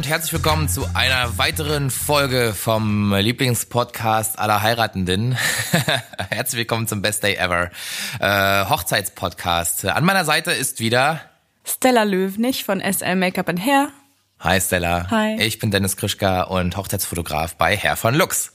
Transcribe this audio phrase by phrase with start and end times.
[0.00, 5.36] und herzlich willkommen zu einer weiteren Folge vom Lieblingspodcast aller Heiratenden.
[6.30, 7.70] herzlich willkommen zum Best Day Ever
[8.18, 9.84] äh, Hochzeitspodcast.
[9.84, 11.20] An meiner Seite ist wieder
[11.66, 13.90] Stella Löwnig von SL Makeup and Hair.
[14.38, 15.06] Hi Stella.
[15.10, 15.38] Hi.
[15.42, 18.54] Ich bin Dennis Krischka und Hochzeitsfotograf bei Hair von Lux.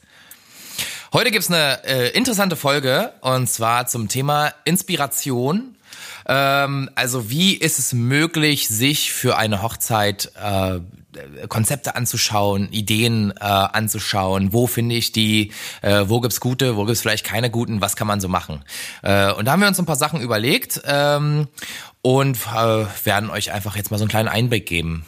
[1.13, 5.74] Heute gibt's eine äh, interessante Folge und zwar zum Thema Inspiration.
[6.27, 10.79] Ähm, also wie ist es möglich, sich für eine Hochzeit äh,
[11.47, 15.51] Konzepte anzuschauen, Ideen äh, anzuschauen, wo finde ich die,
[15.81, 18.63] äh, wo gibt's gute, wo gibt's vielleicht keine guten, was kann man so machen.
[19.01, 21.47] Äh, und da haben wir uns ein paar Sachen überlegt ähm,
[22.01, 25.05] und äh, werden euch einfach jetzt mal so einen kleinen Einblick geben.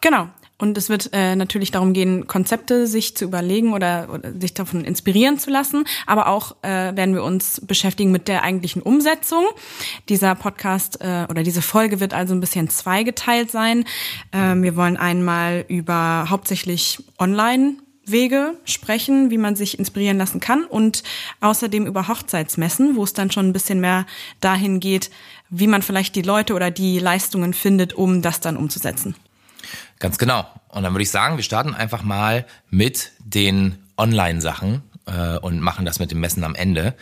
[0.00, 0.28] Genau.
[0.58, 4.84] Und es wird äh, natürlich darum gehen, Konzepte sich zu überlegen oder, oder sich davon
[4.84, 5.84] inspirieren zu lassen.
[6.06, 9.44] Aber auch äh, werden wir uns beschäftigen mit der eigentlichen Umsetzung.
[10.08, 13.84] Dieser Podcast äh, oder diese Folge wird also ein bisschen zweigeteilt sein.
[14.32, 17.74] Ähm, wir wollen einmal über hauptsächlich Online
[18.06, 21.02] Wege sprechen, wie man sich inspirieren lassen kann und
[21.40, 24.06] außerdem über Hochzeitsmessen, wo es dann schon ein bisschen mehr
[24.40, 25.10] dahin geht,
[25.50, 29.16] wie man vielleicht die Leute oder die Leistungen findet, um das dann umzusetzen.
[29.98, 30.46] Ganz genau.
[30.68, 35.86] Und dann würde ich sagen, wir starten einfach mal mit den Online-Sachen äh, und machen
[35.86, 36.94] das mit dem Messen am Ende.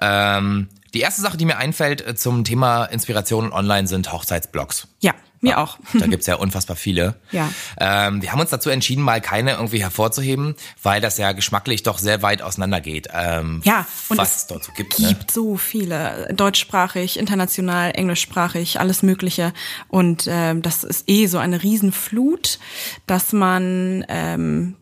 [0.00, 4.88] Ähm, die erste Sache, die mir einfällt äh, zum Thema Inspiration online sind Hochzeitsblogs.
[5.00, 5.78] Ja, mir auch.
[5.94, 7.14] Da gibt's ja unfassbar viele.
[7.30, 7.50] Ja.
[7.78, 11.98] Ähm, wir haben uns dazu entschieden, mal keine irgendwie hervorzuheben, weil das ja geschmacklich doch
[11.98, 13.08] sehr weit auseinandergeht.
[13.12, 14.96] Ähm, Ja, und was es es dort so gibt.
[14.96, 15.26] gibt Ne?
[15.32, 19.52] so viele, deutschsprachig, international, englischsprachig, alles Mögliche.
[19.88, 22.58] Und ähm, das ist eh so eine Riesenflut,
[23.06, 24.76] dass man ähm,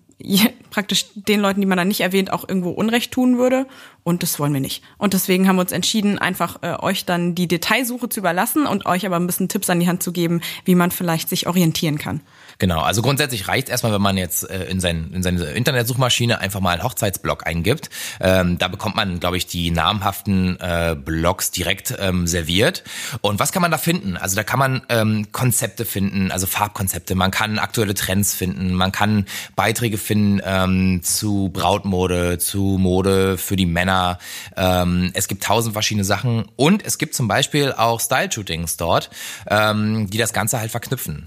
[0.71, 3.67] praktisch den Leuten, die man dann nicht erwähnt, auch irgendwo Unrecht tun würde.
[4.03, 4.83] Und das wollen wir nicht.
[4.99, 8.87] Und deswegen haben wir uns entschieden, einfach äh, euch dann die Detailsuche zu überlassen und
[8.87, 11.99] euch aber ein bisschen Tipps an die Hand zu geben, wie man vielleicht sich orientieren
[11.99, 12.21] kann.
[12.61, 16.61] Genau, also grundsätzlich reicht erstmal, wenn man jetzt äh, in, sein, in seine Internetsuchmaschine einfach
[16.61, 17.89] mal einen Hochzeitsblog eingibt.
[18.21, 22.85] Ähm, da bekommt man, glaube ich, die namhaften äh, Blogs direkt ähm, serviert.
[23.23, 24.19] Und was kann man da finden?
[24.19, 27.15] Also da kann man ähm, Konzepte finden, also Farbkonzepte.
[27.15, 28.75] Man kann aktuelle Trends finden.
[28.75, 29.25] Man kann
[29.57, 34.19] Beiträge finden ähm, zu Brautmode, zu Mode für die Männer.
[34.55, 36.45] Ähm, es gibt tausend verschiedene Sachen.
[36.57, 39.09] Und es gibt zum Beispiel auch Style-Shootings dort,
[39.49, 41.27] ähm, die das Ganze halt verknüpfen.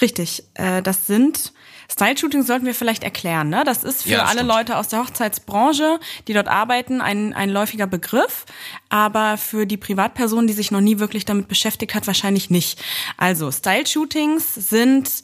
[0.00, 1.52] Richtig, äh, das sind
[1.90, 3.48] Style-Shooting sollten wir vielleicht erklären.
[3.48, 3.64] Ne?
[3.64, 4.48] Das ist für Ja, alle stimmt.
[4.48, 8.46] Leute aus der Hochzeitsbranche, die dort arbeiten, ein, ein läufiger Begriff,
[8.88, 12.80] aber für die Privatperson, die sich noch nie wirklich damit beschäftigt hat, wahrscheinlich nicht.
[13.16, 15.22] Also Style-Shootings sind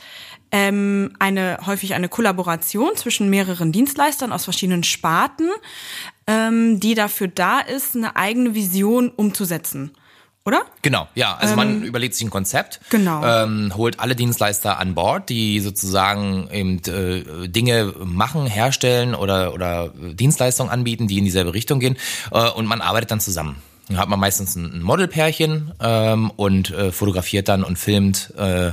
[0.51, 5.49] ähm, eine häufig eine Kollaboration zwischen mehreren Dienstleistern aus verschiedenen Sparten,
[6.27, 9.93] ähm, die dafür da ist, eine eigene Vision umzusetzen.
[10.47, 10.63] Oder?
[10.83, 11.37] Genau, ja.
[11.37, 13.21] Also man überlegt sich ein Konzept, Genau.
[13.25, 19.91] ähm, holt alle Dienstleister an Bord, die sozusagen eben äh, Dinge machen, herstellen oder oder
[19.97, 21.97] Dienstleistungen anbieten, die in dieselbe Richtung gehen,
[22.31, 23.57] äh, und man arbeitet dann zusammen.
[23.89, 28.73] Dann hat man meistens ein Modelpärchen ähm, und äh, fotografiert dann und filmt äh,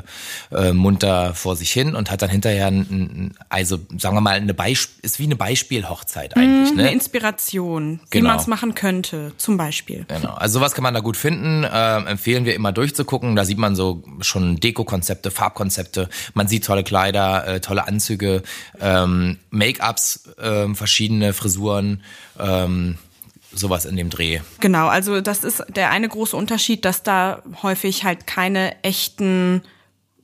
[0.52, 4.36] äh, munter vor sich hin und hat dann hinterher ein, ein also sagen wir mal
[4.38, 6.92] eine Beisp ist wie eine Beispielhochzeit eigentlich, Eine ne?
[6.92, 8.30] Inspiration, wie Genau.
[8.30, 10.06] man es machen könnte, zum Beispiel.
[10.08, 10.34] Genau.
[10.34, 11.66] Also sowas kann man da gut finden.
[11.72, 13.36] Ähm, empfehlen wir immer durchzugucken.
[13.36, 16.10] Da sieht man so schon Deko-Konzepte, Farbkonzepte.
[16.34, 18.42] Man sieht tolle Kleider, äh, tolle Anzüge,
[18.82, 22.02] ähm, Make-ups, ähm, verschiedene Frisuren,
[22.40, 22.98] ähm,
[23.54, 24.40] sowas in dem Dreh.
[24.60, 29.62] Genau, also das ist der eine große Unterschied, dass da häufig halt keine echten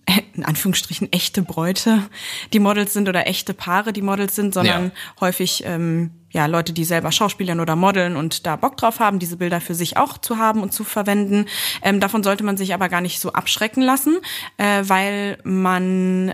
[0.34, 2.10] in Anführungsstrichen echte Bräute
[2.54, 4.92] die Models sind oder echte Paare die Models sind, sondern Ja.
[5.22, 9.38] häufig ähm, ja Leute, die selber Schauspielern oder modeln und da Bock drauf haben, diese
[9.38, 11.46] Bilder für sich auch zu haben und zu verwenden.
[11.82, 14.18] Ähm, davon sollte man sich aber gar nicht so abschrecken lassen,
[14.58, 16.34] äh, weil man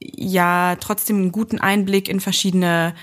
[0.00, 2.94] ja trotzdem einen guten Einblick in verschiedene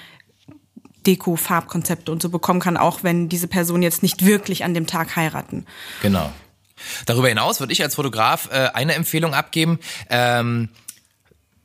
[1.06, 4.88] Deko, Farbkonzepte und so bekommen kann, auch wenn diese Personen jetzt nicht wirklich an dem
[4.88, 5.66] Tag heiraten.
[6.02, 6.32] Genau.
[7.06, 9.80] Darüber hinaus würde ich als Fotograf äh, eine Empfehlung abgeben.
[10.10, 10.70] Ähm,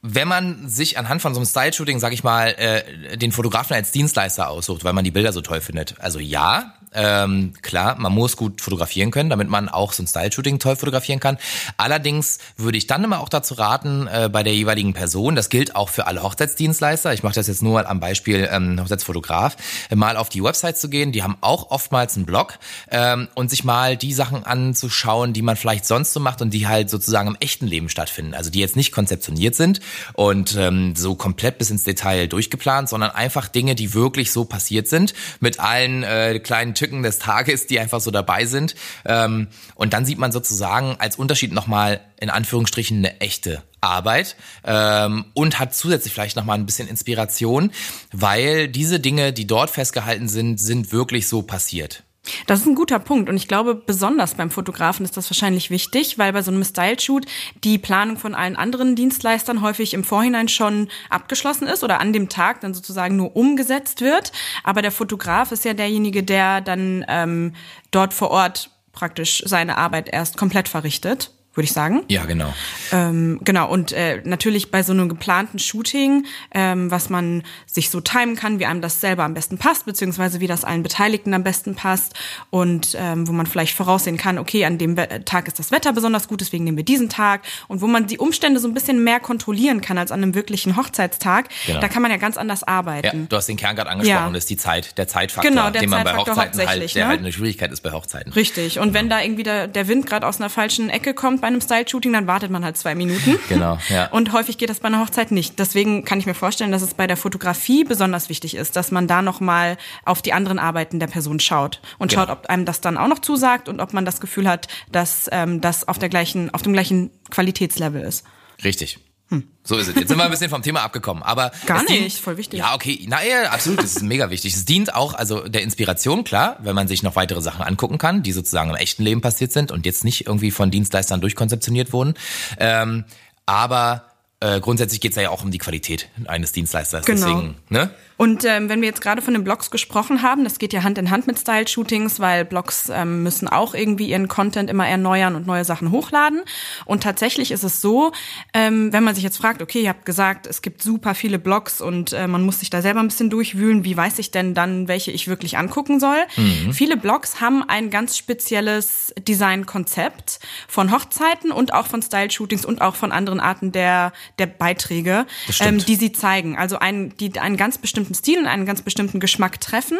[0.00, 3.90] wenn man sich anhand von so einem Style-Shooting, sag ich mal, äh, den Fotografen als
[3.90, 6.00] Dienstleister aussucht, weil man die Bilder so toll findet.
[6.00, 10.58] Also ja, ähm, klar, man muss gut fotografieren können, damit man auch so ein Style-Shooting
[10.58, 11.38] toll fotografieren kann.
[11.76, 15.76] Allerdings würde ich dann immer auch dazu raten, äh, bei der jeweiligen Person, das gilt
[15.76, 19.56] auch für alle Hochzeitsdienstleister, ich mache das jetzt nur am Beispiel ähm, Hochzeitsfotograf,
[19.94, 22.58] mal auf die Website zu gehen, die haben auch oftmals einen Blog
[22.90, 26.67] ähm, und sich mal die Sachen anzuschauen, die man vielleicht sonst so macht und die
[26.67, 28.35] halt sozusagen im echten Leben stattfinden.
[28.35, 29.81] Also die jetzt nicht konzeptioniert sind
[30.14, 34.88] und ähm, so komplett bis ins Detail durchgeplant, sondern einfach Dinge, die wirklich so passiert
[34.88, 38.75] sind, mit allen äh, kleinen Tücken des Tages, die einfach so dabei sind.
[39.05, 45.27] Ähm, und dann sieht man sozusagen als Unterschied nochmal in Anführungsstrichen eine echte Arbeit ähm,
[45.35, 47.71] und hat zusätzlich vielleicht nochmal ein bisschen Inspiration,
[48.13, 52.05] weil diese Dinge, die dort festgehalten sind, sind wirklich so passiert.
[52.47, 56.19] Das ist ein guter Punkt und ich glaube, besonders beim Fotografen ist das wahrscheinlich wichtig,
[56.19, 57.27] weil bei so einem Style-Shoot
[57.65, 62.29] die Planung von allen anderen Dienstleistern häufig im Vorhinein schon abgeschlossen ist oder an dem
[62.29, 64.33] Tag dann sozusagen nur umgesetzt wird.
[64.65, 67.55] Aber der Fotograf ist ja derjenige, der dann ähm,
[67.91, 72.05] dort vor Ort praktisch seine Arbeit erst komplett verrichtet würde ich sagen.
[72.07, 72.55] Ja, genau.
[72.93, 76.25] Ähm, genau, und äh, natürlich bei so einem geplanten Shooting,
[76.55, 80.39] ähm, was man sich so timen kann, wie einem das selber am besten passt, beziehungsweise
[80.39, 82.15] wie das allen Beteiligten am besten passt
[82.51, 84.95] und ähm, wo man vielleicht voraussehen kann, okay, an dem
[85.25, 88.19] Tag ist das Wetter besonders gut, deswegen nehmen wir diesen Tag und wo man die
[88.19, 91.81] Umstände so ein bisschen mehr kontrollieren kann als an einem wirklichen Hochzeitstag, genau.
[91.81, 93.23] da kann man ja ganz anders arbeiten.
[93.23, 94.31] Ja, du hast den Kern gerade angesprochen, ja.
[94.31, 97.05] das ist die Zeit, der Zeitfaktor, genau, der den man Zeitfaktor bei Hochzeiten halt, der
[97.05, 97.11] ne?
[97.11, 98.33] halt eine Schwierigkeit ist bei Hochzeiten.
[98.33, 101.48] Richtig, und wenn da irgendwie der, der Wind gerade aus einer falschen Ecke kommt bei
[101.49, 103.39] einem Style-Shooting, dann wartet man halt zwei Minuten.
[103.49, 104.11] Genau, ja.
[104.11, 105.59] Und häufig geht das bei einer Hochzeit nicht.
[105.59, 109.06] Deswegen kann ich mir vorstellen, dass es bei der Fotografie besonders wichtig ist, dass man
[109.06, 112.23] da nochmal auf die anderen Arbeiten der Person schaut und genau.
[112.23, 115.29] schaut, ob einem das dann auch noch zusagt und ob man das Gefühl hat, dass
[115.33, 118.25] ähm, das auf der gleichen, auf dem gleichen Qualitätslevel ist.
[118.62, 118.99] Richtig.
[119.31, 119.47] Hm.
[119.63, 119.95] So ist es.
[119.95, 122.61] Jetzt sind wir ein bisschen vom Thema abgekommen, aber gar nicht, dient, voll wichtig.
[122.61, 124.55] Ja, okay, na ja, absolut, das ist mega wichtig.
[124.55, 128.23] Es dient auch also der Inspiration, klar, wenn man sich noch weitere Sachen angucken kann,
[128.23, 132.15] die sozusagen im echten Leben passiert sind und jetzt nicht irgendwie von Dienstleistern durchkonzeptioniert wurden.
[132.59, 133.05] Ähm,
[133.45, 134.05] aber
[134.41, 137.05] äh, grundsätzlich geht es ja auch um die Qualität eines Dienstleisters.
[137.05, 137.27] Genau.
[137.27, 137.91] Deswegen, ne?
[138.19, 140.99] Und ähm, wenn wir jetzt gerade von den Blogs gesprochen haben, das geht ja Hand
[140.99, 145.47] in Hand mit Style-Shootings, weil Blogs ähm, müssen auch irgendwie ihren Content immer erneuern und
[145.47, 146.43] neue Sachen hochladen.
[146.85, 148.11] Und tatsächlich ist es so,
[148.53, 151.81] ähm, wenn man sich jetzt fragt, okay, ihr habt gesagt, es gibt super viele Blogs
[151.81, 154.88] und äh, man muss sich da selber ein bisschen durchwühlen, wie weiß ich denn dann,
[154.88, 156.19] welche ich wirklich angucken soll?
[156.37, 156.73] Mhm.
[156.73, 162.97] Viele Blogs haben ein ganz spezielles Designkonzept von Hochzeiten und auch von Style-Shootings und auch
[162.97, 165.25] von anderen Arten der, der Beiträge,
[165.61, 166.56] ähm, die sie zeigen.
[166.56, 169.99] Also ein, die einen ganz bestimmten bestimmten Stil und einen ganz bestimmten Geschmack treffen.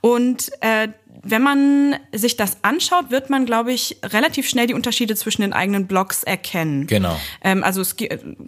[0.00, 0.88] Und äh,
[1.22, 5.52] wenn man sich das anschaut, wird man, glaube ich, relativ schnell die Unterschiede zwischen den
[5.52, 6.86] eigenen Blogs erkennen.
[6.86, 7.18] Genau.
[7.42, 7.96] Ähm, also es,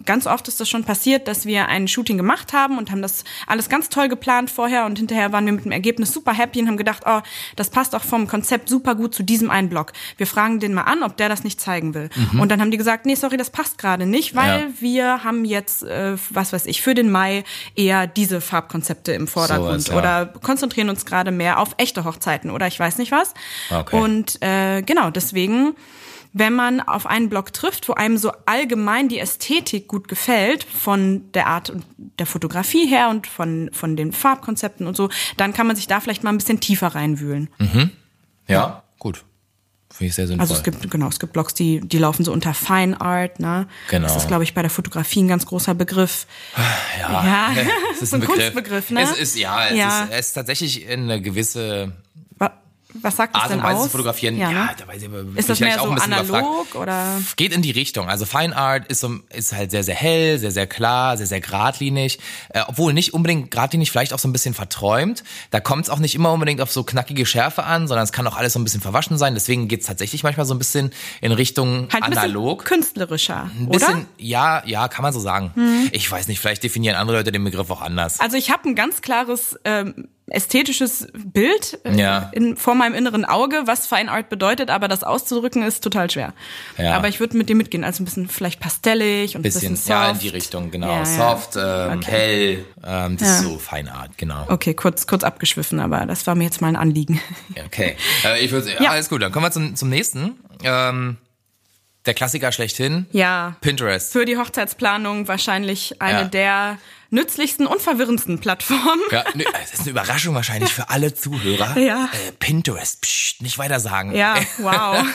[0.05, 3.23] ganz oft ist das schon passiert, dass wir ein Shooting gemacht haben und haben das
[3.47, 6.67] alles ganz toll geplant vorher und hinterher waren wir mit dem Ergebnis super happy und
[6.67, 7.21] haben gedacht, oh,
[7.55, 9.93] das passt auch vom Konzept super gut zu diesem einen Blog.
[10.17, 12.09] Wir fragen den mal an, ob der das nicht zeigen will.
[12.15, 12.39] Mhm.
[12.39, 14.67] Und dann haben die gesagt, nee, sorry, das passt gerade nicht, weil ja.
[14.79, 17.43] wir haben jetzt, äh, was weiß ich, für den Mai
[17.75, 19.97] eher diese Farbkonzepte im Vordergrund so ja.
[19.99, 23.33] oder konzentrieren uns gerade mehr auf echte Hochzeiten oder ich weiß nicht was.
[23.69, 23.95] Okay.
[23.99, 25.75] Und äh, genau, deswegen
[26.33, 31.31] wenn man auf einen Blog trifft, wo einem so allgemein die Ästhetik gut gefällt, von
[31.33, 35.67] der Art und der Fotografie her und von, von den Farbkonzepten und so, dann kann
[35.67, 37.49] man sich da vielleicht mal ein bisschen tiefer reinwühlen.
[37.59, 37.91] Mhm.
[38.47, 39.23] Ja, ja, gut.
[39.91, 40.41] Finde ich sehr sinnvoll.
[40.41, 43.67] Also es gibt, genau, es gibt Blogs, die, die laufen so unter Fine Art, ne?
[43.91, 44.07] Genau.
[44.07, 46.25] Das ist, glaube ich, bei der Fotografie ein ganz großer Begriff.
[46.99, 47.55] Ja, ja.
[47.91, 49.03] es ist ein, ein Kunstbegriff, ne?
[49.03, 50.03] Es ist, ja, es, ja.
[50.05, 51.93] Ist, es ist tatsächlich eine gewisse
[52.93, 53.91] was sagt das Art denn und Weise aus?
[53.91, 54.55] fotografieren, ja, ne?
[54.55, 57.19] ja da weiß ich, ist das mehr so analog oder?
[57.35, 58.09] Geht in die Richtung.
[58.09, 61.41] Also Fine Art ist, so, ist halt sehr, sehr hell, sehr, sehr klar, sehr, sehr
[61.41, 62.19] geradlinig.
[62.49, 65.23] Äh, obwohl nicht unbedingt geradlinig, vielleicht auch so ein bisschen verträumt.
[65.51, 68.27] Da kommt es auch nicht immer unbedingt auf so knackige Schärfe an, sondern es kann
[68.27, 69.33] auch alles so ein bisschen verwaschen sein.
[69.33, 72.65] Deswegen geht es tatsächlich manchmal so ein bisschen in Richtung halt ein analog.
[72.65, 74.05] künstlerischer, ein bisschen, oder?
[74.17, 75.51] Ja, ja, kann man so sagen.
[75.55, 75.89] Hm.
[75.91, 78.19] Ich weiß nicht, vielleicht definieren andere Leute den Begriff auch anders.
[78.19, 82.29] Also ich habe ein ganz klares ähm, ästhetisches Bild äh, ja.
[82.31, 86.33] in, vor meinem inneren Auge, was Fine Art bedeutet, aber das auszudrücken ist total schwer.
[86.77, 86.95] Ja.
[86.95, 89.91] Aber ich würde mit dir mitgehen, also ein bisschen vielleicht pastellig und ein bisschen, bisschen.
[89.91, 90.91] Ja, in die Richtung, genau.
[90.91, 92.11] Ja, soft, ähm, okay.
[92.11, 94.45] hell, ähm, das ist so Fine Art, genau.
[94.47, 97.19] Okay, kurz, kurz abgeschwiffen, aber das war mir jetzt mal ein Anliegen.
[97.65, 100.37] Okay, äh, ich würde, ja, alles gut, dann kommen wir zum, zum nächsten.
[100.63, 101.17] Ähm,
[102.05, 103.05] der Klassiker schlechthin.
[103.11, 103.55] Ja.
[103.61, 104.11] Pinterest.
[104.11, 106.77] Für die Hochzeitsplanung wahrscheinlich eine der
[107.13, 109.01] nützlichsten und verwirrendsten Plattformen.
[109.11, 111.77] Ja, das ist eine Überraschung wahrscheinlich für alle Zuhörer.
[111.83, 112.05] Ja.
[112.05, 114.15] Äh, Pinterest, pst, nicht weiter sagen.
[114.15, 115.05] Ja, wow.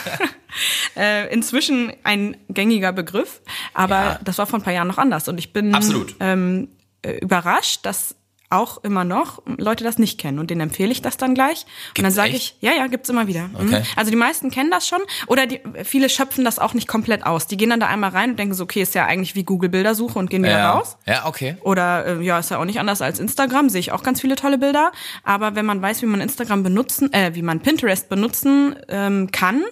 [0.95, 3.41] äh, inzwischen ein gängiger Begriff,
[3.73, 4.19] aber ja.
[4.23, 6.15] das war vor ein paar Jahren noch anders und ich bin Absolut.
[6.19, 6.69] Ähm,
[7.01, 8.15] äh, überrascht, dass
[8.49, 11.65] auch immer noch Leute das nicht kennen und denen empfehle ich das dann gleich.
[11.65, 13.47] Gibt's und dann sage ich, ja, ja, gibt's immer wieder.
[13.47, 13.67] Mhm.
[13.67, 13.83] Okay.
[13.95, 17.45] Also die meisten kennen das schon oder die, viele schöpfen das auch nicht komplett aus.
[17.45, 19.69] Die gehen dann da einmal rein und denken so, okay, ist ja eigentlich wie Google
[19.69, 20.71] Bildersuche und gehen wieder ja.
[20.71, 20.97] raus.
[21.05, 21.57] Ja, okay.
[21.61, 24.35] Oder äh, ja, ist ja auch nicht anders als Instagram, sehe ich auch ganz viele
[24.35, 24.91] tolle Bilder.
[25.23, 29.63] Aber wenn man weiß, wie man Instagram benutzen, äh, wie man Pinterest benutzen ähm, kann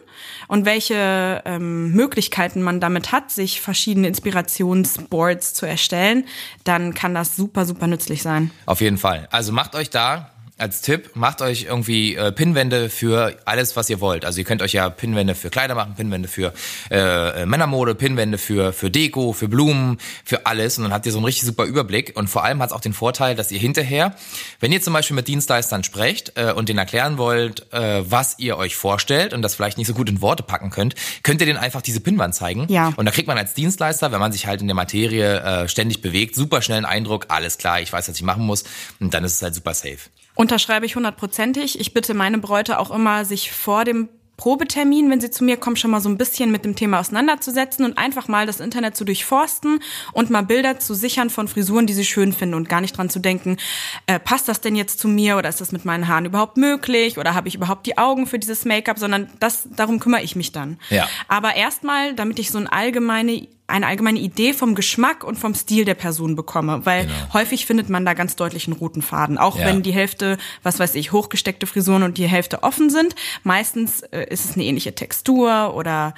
[0.48, 6.26] und welche ähm, Möglichkeiten man damit hat, sich verschiedene Inspirationsboards zu erstellen,
[6.64, 8.52] dann kann das super, super nützlich sein.
[8.68, 9.30] Auf jeden Fall.
[9.32, 14.00] Also macht euch da als Tipp, macht euch irgendwie äh, Pinwände für alles, was ihr
[14.00, 14.26] wollt.
[14.26, 16.54] Also ihr könnt euch ja Pinwände für Kleider machen, Pinwände für
[16.90, 20.78] äh, Männermode, Pinwände für, für Deko, für Blumen, für alles.
[20.78, 22.14] Und dann habt ihr so einen richtig super Überblick.
[22.16, 24.16] Und vor allem hat es auch den Vorteil, dass ihr hinterher,
[24.60, 28.58] wenn ihr zum Beispiel mit Dienstleistern sprecht äh, und denen erklären wollt, äh, was ihr
[28.58, 31.60] euch vorstellt und das vielleicht nicht so gut in Worte packen könnt, könnt ihr denen
[31.60, 32.66] einfach diese Pinwand zeigen.
[32.70, 32.94] Ja.
[32.96, 36.02] Und da kriegt man als Dienstleister, wenn man sich halt in der Materie äh, ständig
[36.02, 38.64] bewegt, super schnell einen Eindruck, alles klar, ich weiß, was ich machen muss.
[39.00, 40.00] Und dann ist es halt super safe.
[40.38, 41.80] Unterschreibe ich hundertprozentig.
[41.80, 45.78] Ich bitte meine Bräute auch immer, sich vor dem Probetermin, wenn sie zu mir kommen,
[45.78, 49.04] schon mal so ein bisschen mit dem Thema auseinanderzusetzen und einfach mal das Internet zu
[49.04, 49.80] durchforsten
[50.14, 53.10] und mal Bilder zu sichern von Frisuren, die sie schön finden und gar nicht dran
[53.10, 53.58] zu denken,
[54.06, 57.18] äh, passt das denn jetzt zu mir oder ist das mit meinen Haaren überhaupt möglich
[57.18, 60.52] oder habe ich überhaupt die Augen für dieses Make-up, sondern das darum kümmere ich mich
[60.52, 60.78] dann.
[60.92, 61.10] Ja.
[61.28, 65.84] Aber erstmal, damit ich so eine allgemeine eine allgemeine Idee vom Geschmack und vom Stil
[65.86, 67.34] der Person bekomme, weil Genau.
[67.34, 69.66] häufig findet man da ganz deutlich einen roten Faden, auch Ja.
[69.66, 73.14] wenn die Hälfte, was weiß ich, hochgesteckte Frisuren und die Hälfte offen sind.
[73.44, 76.14] Meistens äh, ist es eine ähnliche Textur oder.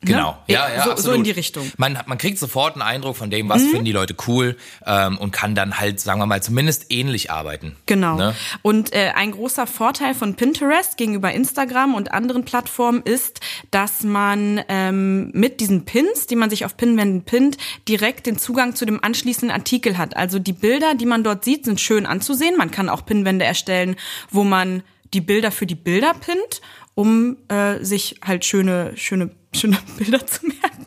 [0.00, 0.54] Genau, Ne?
[0.54, 0.98] ja, ja, so, absolut.
[0.98, 1.72] so in die Richtung.
[1.76, 5.32] Man, man kriegt sofort einen Eindruck von dem, was finden die Leute cool ähm, und
[5.32, 7.74] kann dann halt, sagen wir mal, zumindest ähnlich arbeiten.
[7.86, 8.16] Genau.
[8.16, 8.34] Ne?
[8.62, 13.40] Und äh, ein großer Vorteil von Pinterest gegenüber Instagram und anderen Plattformen ist,
[13.72, 17.56] dass man ähm, mit diesen Pins, die man sich auf Pinwänden pinnt,
[17.88, 20.16] direkt den Zugang zu dem anschließenden Artikel hat.
[20.16, 22.56] Also die Bilder, die man dort sieht, sind schön anzusehen.
[22.56, 23.96] Man kann auch Pinwände erstellen,
[24.30, 26.60] wo man die Bilder für die Bilder pinnt,
[26.94, 30.84] um äh, sich halt schöne, schöne, schöne Bilder zu merken.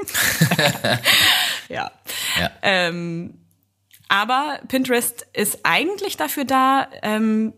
[1.70, 1.91] ja.
[2.39, 2.51] Ja.
[2.62, 3.38] Ähm,
[4.08, 7.53] aber Pinterest ist eigentlich dafür da, ähm,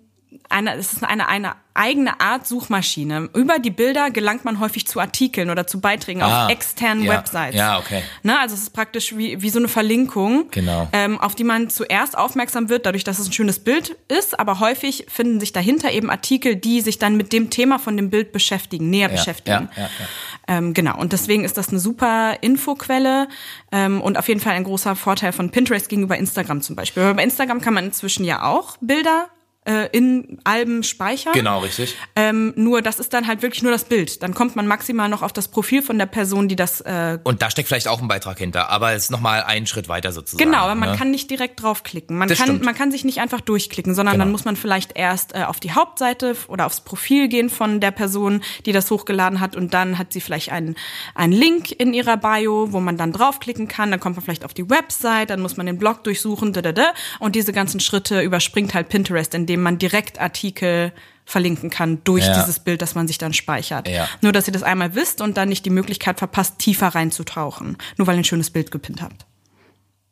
[0.49, 3.29] eine, es ist eine, eine eigene Art Suchmaschine.
[3.33, 7.13] Über die Bilder gelangt man häufig zu Artikeln oder zu Beiträgen Ah, auf externen ja,
[7.13, 7.55] Websites.
[7.55, 8.03] ja, okay.
[8.21, 10.87] Ne, also es ist praktisch wie, wie so eine Verlinkung, Genau.
[10.93, 14.39] ähm, auf die man zuerst aufmerksam wird, dadurch, dass es ein schönes Bild ist.
[14.39, 18.11] Aber häufig finden sich dahinter eben Artikel, die sich dann mit dem Thema von dem
[18.11, 19.69] Bild beschäftigen, näher Ja, beschäftigen.
[19.75, 20.57] ja, ja, ja.
[20.57, 23.27] Ähm, genau, und deswegen ist das eine super Infoquelle
[23.71, 27.01] ähm, und auf jeden Fall ein großer Vorteil von Pinterest gegenüber Instagram zum Beispiel.
[27.03, 29.27] Weil bei Instagram kann man inzwischen ja auch Bilder
[29.65, 31.33] äh, in Alben speichern.
[31.33, 31.95] Genau, richtig.
[32.15, 34.21] Ähm, nur das ist dann halt wirklich nur das Bild.
[34.23, 37.41] Dann kommt man maximal noch auf das Profil von der Person, die das äh, Und
[37.41, 40.43] da steckt vielleicht auch ein Beitrag hinter, aber es ist nochmal einen Schritt weiter sozusagen.
[40.49, 40.97] Genau, aber man ne?
[40.97, 42.17] kann nicht direkt draufklicken.
[42.17, 42.63] Man Das kann, stimmt.
[42.63, 44.25] man kann sich nicht einfach durchklicken, sondern Genau.
[44.25, 47.91] dann muss man vielleicht erst äh, auf die Hauptseite oder aufs Profil gehen von der
[47.91, 50.75] Person, die das hochgeladen hat und dann hat sie vielleicht einen,
[51.15, 53.91] einen Link in ihrer Bio, wo man dann draufklicken kann.
[53.91, 56.71] Dann kommt man vielleicht auf die Website, dann muss man den Blog durchsuchen, da, da,
[56.71, 56.93] da.
[57.19, 60.91] und diese ganzen Schritte überspringt halt Pinterest, indem man direkt Artikel
[61.25, 62.33] verlinken kann durch Ja.
[62.33, 63.87] dieses Bild, das man sich dann speichert.
[63.87, 64.09] Ja.
[64.21, 68.07] Nur, dass ihr das einmal wisst und dann nicht die Möglichkeit verpasst, tiefer reinzutauchen, nur
[68.07, 69.25] weil ihr ein schönes Bild gepinnt habt.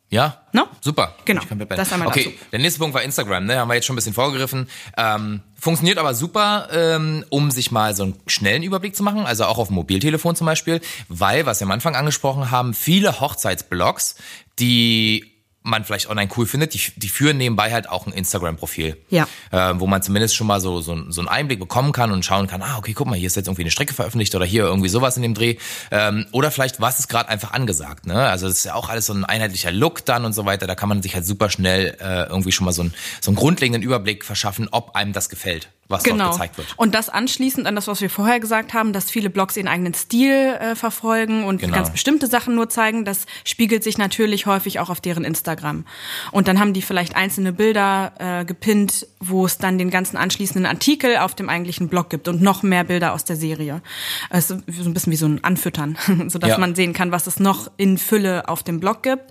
[0.10, 0.68] Ja, No?
[0.82, 1.16] super.
[1.24, 2.38] Genau, das einmal Okay, dazu.
[2.52, 3.58] der nächste Punkt war Instagram, ne?
[3.58, 4.68] Haben wir jetzt schon ein bisschen vorgegriffen.
[4.98, 9.46] Ähm, funktioniert aber super, ähm, um sich mal so einen schnellen Überblick zu machen, also
[9.46, 14.16] auch auf dem Mobiltelefon zum Beispiel, weil, was wir am Anfang angesprochen haben, viele Hochzeitsblogs,
[14.60, 15.31] die
[15.64, 18.98] man vielleicht online cool findet, die, die führen nebenbei halt auch ein Instagram-Profil.
[19.10, 19.28] Ja.
[19.52, 22.48] Ähm, wo man zumindest schon mal so, so, so einen Einblick bekommen kann und schauen
[22.48, 24.90] kann, ah, okay, guck mal, hier ist jetzt irgendwie eine Strecke veröffentlicht oder hier irgendwie
[24.90, 25.58] sowas in dem Dreh.
[25.92, 28.16] Ähm, oder vielleicht, was ist gerade einfach angesagt, ne?
[28.16, 30.66] Also das ist ja auch alles so ein einheitlicher Look dann und so weiter.
[30.66, 33.36] Da kann man sich halt super schnell äh, irgendwie schon mal so, ein, so einen
[33.36, 36.26] grundlegenden Überblick verschaffen, ob einem das gefällt, was genau.
[36.26, 36.68] dort gezeigt wird.
[36.78, 39.94] Und das anschließend an das, was wir vorher gesagt haben, dass viele Blogs ihren eigenen
[39.94, 41.76] Stil äh, verfolgen und Genau.
[41.76, 45.86] ganz bestimmte Sachen nur zeigen, das spiegelt sich natürlich häufig auch auf deren Instagram.
[46.32, 50.66] Und dann haben die vielleicht einzelne Bilder äh, gepinnt, wo es dann den ganzen anschließenden
[50.66, 53.82] Artikel auf dem eigentlichen Blog gibt und noch mehr Bilder aus der Serie.
[54.30, 56.58] Es ist so ein bisschen wie so ein Anfüttern, sodass Ja.
[56.58, 59.24] man sehen kann, was es noch in Fülle auf dem Blog gibt.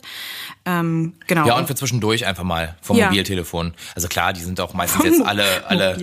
[0.67, 1.47] Ähm, genau.
[1.47, 3.07] Ja, und für zwischendurch einfach mal vom Ja.
[3.07, 3.75] Mobiltelefon.
[3.95, 5.97] Also klar, die sind auch meistens jetzt alle, alle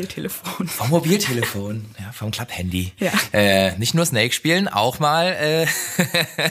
[0.47, 0.67] Mobiltelefon.
[0.67, 2.93] vom Mobiltelefon, ja, vom Club-Handy.
[2.99, 3.11] Ja.
[3.33, 5.67] Äh, nicht nur Snake spielen, auch mal äh,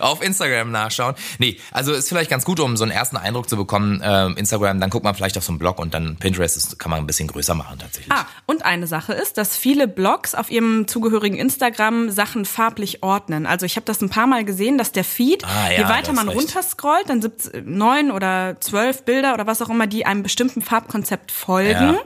[0.00, 1.14] auf Instagram nachschauen.
[1.38, 4.02] Nee, also ist vielleicht ganz gut, um so einen ersten Eindruck zu bekommen.
[4.04, 6.90] Ähm, Instagram, dann guckt man vielleicht auf so einen Blog und dann Pinterest ist, kann
[6.90, 8.10] man ein bisschen größer machen tatsächlich.
[8.12, 13.46] Ah, und eine Sache ist, dass viele Blogs auf ihrem zugehörigen Instagram Sachen farblich ordnen.
[13.46, 16.12] Also ich habe das ein paar Mal gesehen, dass der Feed, Ah, ja, je weiter
[16.14, 16.36] man recht.
[16.40, 21.30] runterscrollt, dann gibt's neun oder zwölf Bilder oder was auch immer, die einem bestimmten Farbkonzept
[21.30, 21.94] folgen.
[21.94, 22.00] Ja.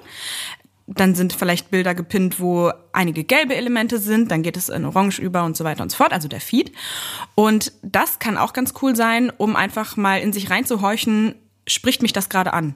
[0.87, 5.19] Dann sind vielleicht Bilder gepinnt, wo einige gelbe Elemente sind, dann geht es in Orange
[5.19, 6.73] über und so weiter und so fort, also der Feed.
[7.35, 11.37] Und das kann auch ganz cool sein, um einfach mal in sich reinzuhorchen,
[11.67, 12.75] spricht mich das gerade an?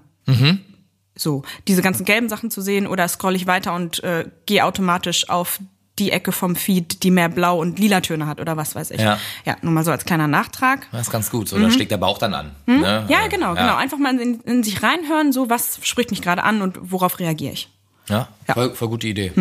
[1.15, 5.29] So, diese ganzen gelben Sachen zu sehen oder scroll ich weiter und äh, gehe automatisch
[5.29, 5.59] auf
[5.99, 9.01] die Ecke vom Feed, die mehr Blau und Lila Töne hat oder was weiß ich.
[9.01, 9.19] Ja.
[9.45, 10.87] ja nur mal so als kleiner Nachtrag.
[10.93, 11.49] Das ist ganz gut.
[11.49, 12.53] So, da schlägt der Bauch dann an.
[12.67, 12.77] Ne?
[12.77, 12.83] Mhm.
[13.11, 13.63] Ja, Äh, genau, ja.
[13.63, 13.77] genau.
[13.77, 17.53] Einfach mal in, in sich reinhören, so was spricht mich gerade an und worauf reagiere
[17.53, 17.69] ich.
[18.09, 18.55] Ja, Ja.
[18.55, 19.33] Voll, voll gute Idee.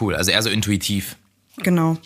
[0.00, 1.16] Cool, also eher so intuitiv.
[1.58, 1.96] Genau.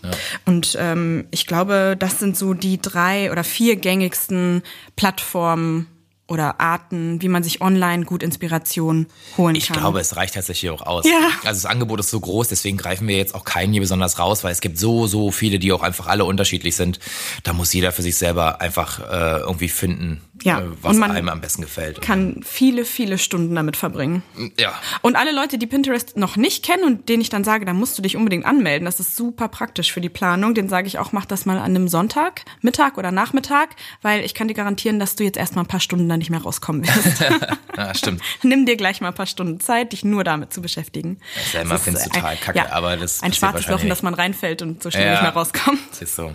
[0.45, 4.63] Und ähm, ich glaube, das sind so die drei oder vier gängigsten
[4.97, 5.87] Plattformen
[6.27, 9.07] oder Arten, wie man sich online gut Inspiration
[9.39, 9.79] holen Ich kann.
[9.79, 11.07] glaube, es reicht tatsächlich auch aus.
[11.07, 11.31] Ja.
[11.47, 14.45] Also das Angebot ist so groß, deswegen greifen wir jetzt auch keinen hier besonders raus,
[14.45, 17.01] weil es gibt so, so viele, die auch einfach alle unterschiedlich sind.
[17.45, 21.11] Da muss jeder für sich selber einfach äh, irgendwie finden, Ja, äh, was und man
[21.11, 22.01] einem am besten gefällt.
[22.01, 24.23] kann viele, viele Stunden damit verbringen.
[24.59, 24.73] Ja.
[25.03, 27.99] Und alle Leute, die Pinterest noch nicht kennen und denen ich dann sage, da musst
[27.99, 31.13] du dich unbedingt anmelden, das ist super praktisch für die Planung, den sage ich auch,
[31.13, 33.71] mach das mal an einem Sonntag, Mittag oder Nachmittag,
[34.03, 36.43] weil ich kann dir garantieren, dass du jetzt erstmal ein paar Stunden da nicht mehr
[36.43, 37.21] rauskommen wirst.
[37.77, 38.23] ja, stimmt.
[38.43, 41.19] Nimm dir gleich mal ein paar Stunden Zeit, dich nur damit zu beschäftigen.
[41.37, 44.03] ist ja immer, ein- total kacke, aber das Ein passiert schwarzes Loch, in wahrscheinlich das
[44.03, 45.13] man reinfällt und so schnell Ja.
[45.13, 45.79] nicht mehr rauskommt.
[46.01, 46.33] Ist so.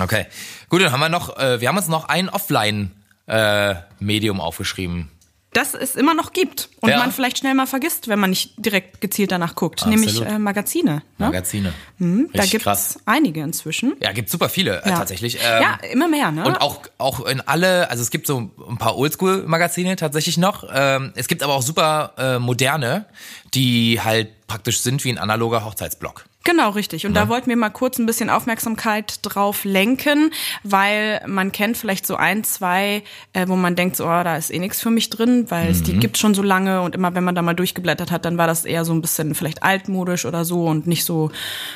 [0.00, 0.26] Okay.
[0.68, 5.10] Gut, dann haben wir noch, äh, wir haben uns noch ein Offline-Medium aufgeschrieben.
[5.54, 6.98] Das es immer noch gibt und Ja.
[6.98, 9.98] man vielleicht schnell mal vergisst, wenn man nicht direkt gezielt danach guckt, Absolut.
[9.98, 10.96] nämlich äh, Magazine.
[11.16, 11.26] Ne?
[11.26, 11.72] Magazine.
[11.98, 12.06] Da
[12.42, 13.94] Richtig gibt es einige inzwischen.
[14.00, 14.98] Ja, gibt super viele äh, Ja.
[14.98, 15.36] tatsächlich.
[15.36, 16.44] Ähm, ja, immer mehr, ne?
[16.44, 20.64] Und auch, auch in alle, also es gibt so ein paar Oldschool-Magazine tatsächlich noch.
[20.70, 23.06] Ähm, es gibt aber auch super äh, moderne,
[23.54, 26.24] die halt praktisch sind wie ein analoger Hochzeitsblock.
[26.44, 27.04] Genau, richtig.
[27.04, 30.30] Und da wollten wir mal kurz ein bisschen Aufmerksamkeit drauf lenken,
[30.62, 33.02] weil man kennt vielleicht so ein, zwei,
[33.34, 35.82] äh, wo man denkt, so, oh, da ist eh nichts für mich drin, weil es
[35.82, 36.00] die Mhm.
[36.00, 38.64] gibt schon so lange und immer wenn man da mal durchgeblättert hat, dann war das
[38.64, 41.30] eher so ein bisschen vielleicht altmodisch oder so und nicht so,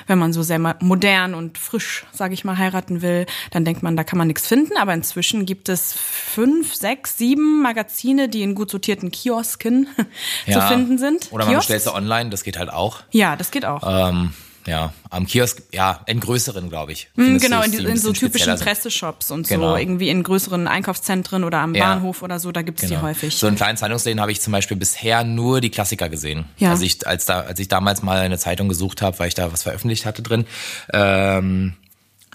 [0.07, 3.95] wenn man so sehr modern und frisch, sage ich mal, heiraten will, dann denkt man,
[3.95, 4.79] da kann man nichts finden.
[4.79, 9.87] Aber inzwischen gibt es fünf, sechs, sieben Magazine, die in gut sortierten Kiosken
[10.51, 11.31] zu finden sind.
[11.31, 13.01] Oder man bestellt sie online, das geht halt auch.
[13.11, 13.83] Ja, das geht auch.
[13.87, 14.33] Ähm,
[14.67, 17.09] ja, am Kiosk, ja, in größeren, glaube ich.
[17.17, 18.57] Mm, Genau, in, die die, in so typischen.
[18.57, 19.71] Presseshops und Genau.
[19.73, 21.87] so, irgendwie in größeren Einkaufszentren oder am Ja.
[21.95, 23.03] Bahnhof oder so, da gibt's die Genau.
[23.03, 23.35] häufig.
[23.37, 26.45] So in kleinen Zeitungsläden habe ich zum Beispiel bisher nur die Klassiker gesehen.
[26.59, 26.71] Ja.
[26.71, 29.53] Also ich, als, da, als ich damals mal eine Zeitung gesucht habe, weil ich da
[29.53, 30.47] was veröffentlicht hatte drin,
[30.93, 31.75] ähm,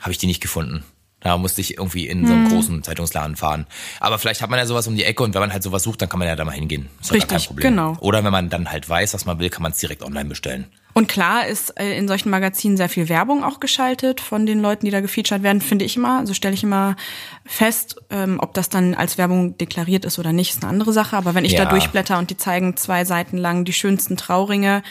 [0.01, 0.83] habe ich die nicht gefunden.
[1.19, 2.41] Da musste ich irgendwie in so Hm.
[2.41, 3.65] einen großen Zeitungsladen fahren.
[3.99, 6.01] Aber vielleicht hat man ja sowas um die Ecke und wenn man halt sowas sucht,
[6.01, 6.89] dann kann man ja da mal hingehen.
[7.01, 7.69] Ist gar kein Richtig, Problem.
[7.71, 7.97] genau.
[8.01, 10.67] Oder wenn man dann halt weiß, was man will, kann man es direkt online bestellen.
[10.93, 14.85] Und klar ist äh, in solchen Magazinen sehr viel Werbung auch geschaltet von den Leuten,
[14.85, 16.19] die da gefeatured werden, finde ich immer.
[16.19, 16.95] Also stelle ich immer
[17.45, 21.17] fest, ähm, ob das dann als Werbung deklariert ist oder nicht, ist eine andere Sache.
[21.17, 21.65] Aber wenn ich Ja.
[21.65, 24.83] da durchblätter und die zeigen zwei Seiten lang die schönsten Trauringe,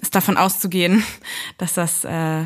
[0.00, 1.04] ist davon auszugehen,
[1.58, 2.42] dass das äh,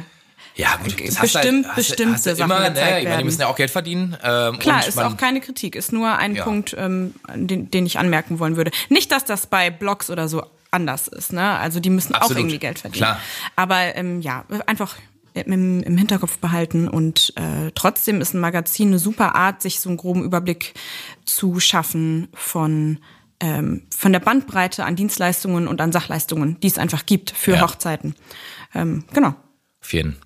[0.56, 0.94] Ja, gut.
[1.04, 3.56] Das Bestimmt- hast, bestimmte hast, hast Sachen immer, ne, ich meine, die müssen ja auch
[3.56, 4.16] Geld verdienen.
[4.22, 6.44] Ähm, Klar, ist man, auch keine Kritik, ist nur ein Ja.
[6.44, 8.70] Punkt, ähm, den, den ich anmerken wollen würde.
[8.88, 11.58] Nicht, dass das bei Blogs oder so anders ist, ne?
[11.58, 12.38] Also die müssen auch Absolut.
[12.42, 12.98] irgendwie Geld verdienen.
[13.04, 13.20] Klar.
[13.56, 14.96] Aber Aber ähm, ja, einfach
[15.34, 19.88] im, im Hinterkopf behalten und äh, trotzdem ist ein Magazin eine super Art, sich so
[19.88, 20.74] einen groben Überblick
[21.24, 22.98] zu schaffen von
[23.40, 27.62] ähm, von der Bandbreite an Dienstleistungen und an Sachleistungen, die es einfach gibt für Ja.
[27.62, 28.14] Hochzeiten.
[28.74, 29.34] Ähm, genau.
[29.82, 30.16] Auf jeden.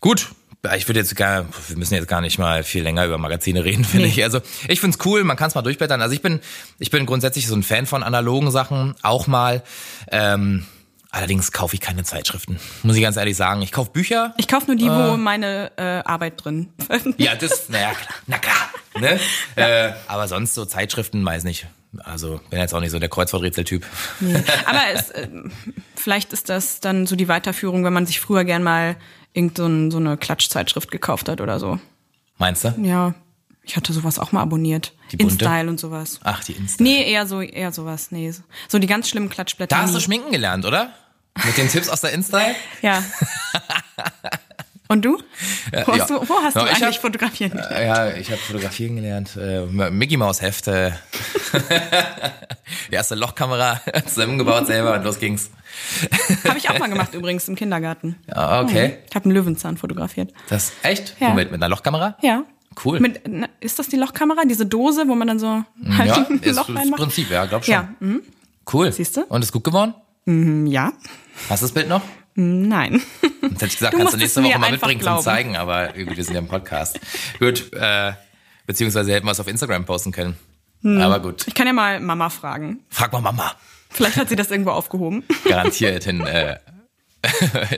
[0.00, 0.28] Gut.
[0.64, 3.64] Ja, Ich würde jetzt gar, wir müssen jetzt gar nicht mal viel länger über Magazine
[3.64, 4.12] reden, finde Nee.
[4.12, 4.22] ich.
[4.22, 6.00] Also ich find's cool, man kann es mal durchblättern.
[6.00, 6.40] Also ich bin,
[6.78, 9.64] ich bin grundsätzlich so ein Fan von analogen Sachen, auch mal.
[10.12, 10.64] Ähm,
[11.10, 13.60] allerdings kaufe ich keine Zeitschriften, muss ich ganz ehrlich sagen.
[13.62, 14.34] Ich kaufe Bücher.
[14.36, 16.68] Ich kaufe nur die, wo meine äh, Arbeit drin.
[17.16, 18.70] Ja, das, naja, klar, na klar.
[19.00, 19.18] Ne?
[19.56, 21.66] Äh, aber sonst so Zeitschriften, weiß nicht.
[22.04, 23.84] Also bin jetzt auch nicht so der Kreuzworträtseltyp.
[24.20, 24.42] Nee.
[24.64, 25.28] Aber es, äh,
[25.96, 28.96] vielleicht ist das dann so die Weiterführung, wenn man sich früher gern mal
[29.34, 31.78] irgend so, ein, so eine Klatschzeitschrift gekauft hat oder so.
[32.38, 32.74] Meinst du?
[32.82, 33.14] Ja,
[33.62, 34.92] ich hatte sowas auch mal abonniert.
[35.12, 35.34] Die bunte?
[35.44, 36.18] InStyle und sowas.
[36.24, 36.82] Ach, die Insta.
[36.82, 38.10] Nee, eher so, eher sowas.
[38.10, 38.32] Nee,
[38.68, 39.76] so- die ganz schlimmen Klatschblätter.
[39.76, 39.96] Da hast nie.
[39.96, 40.92] du schminken gelernt, oder?
[41.46, 42.40] Mit den Tipps aus der Insta?
[42.82, 43.02] Ja.
[44.92, 45.16] Und du?
[45.86, 46.18] Wo hast ja.
[46.18, 47.58] du, wo hast Ja, du ich eigentlich hab- fotografieren?
[47.58, 49.36] Äh, Ja, ich habe fotografieren gelernt.
[49.38, 50.92] Äh, Mickey Maus Hefte.
[52.90, 55.50] Die erste Lochkamera zusammengebaut selber und los ging's.
[56.46, 58.16] Habe ich auch mal gemacht übrigens im Kindergarten.
[58.28, 58.98] Ja, okay.
[59.08, 60.30] Ich habe einen Löwenzahn fotografiert.
[60.50, 61.16] Das echt?
[61.20, 61.30] Ja.
[61.30, 61.50] Womit?
[61.50, 62.18] Mit einer Lochkamera?
[62.20, 62.42] Ja.
[62.84, 63.00] Cool.
[63.00, 63.22] Mit,
[63.60, 64.42] ist das die Lochkamera?
[64.46, 65.64] Diese Dose, wo man dann so
[65.96, 67.00] halt ja, ein ist Loch das reinmacht?
[67.00, 67.72] Prinzip, ja, glaub schon.
[67.72, 67.88] Ja.
[68.00, 68.22] Mhm.
[68.70, 68.92] Cool.
[68.92, 69.22] Siehst du?
[69.24, 69.94] Und ist gut geworden?
[70.70, 70.92] Ja.
[71.48, 72.02] Hast du das Bild noch?
[72.34, 73.02] Nein.
[73.40, 75.22] Sonst hätte ich gesagt, Du kannst du nächste Woche mal mitbringen zum glauben.
[75.22, 76.98] Zeigen, aber irgendwie, wir sind ja im Podcast.
[77.38, 78.12] gut, äh,
[78.66, 80.36] beziehungsweise hätten wir es auf Instagram posten können.
[80.82, 81.00] Hm.
[81.00, 81.46] Aber gut.
[81.46, 82.80] Ich kann ja mal Mama fragen.
[82.88, 83.54] Frag mal Mama.
[83.90, 85.24] Vielleicht hat sie das irgendwo aufgehoben.
[85.44, 86.58] Garantiert in, äh,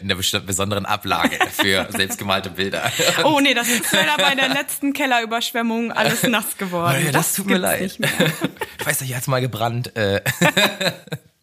[0.01, 2.90] in einer bestimmten besonderen Ablage für selbstgemalte Bilder.
[3.25, 6.97] Oh nee, das ist leider bei der letzten Kellerüberschwemmung alles nass geworden.
[7.01, 7.99] Oh ja, das, tut mir leid.
[8.79, 9.93] Ich weiß, ich hat's mal gebrannt.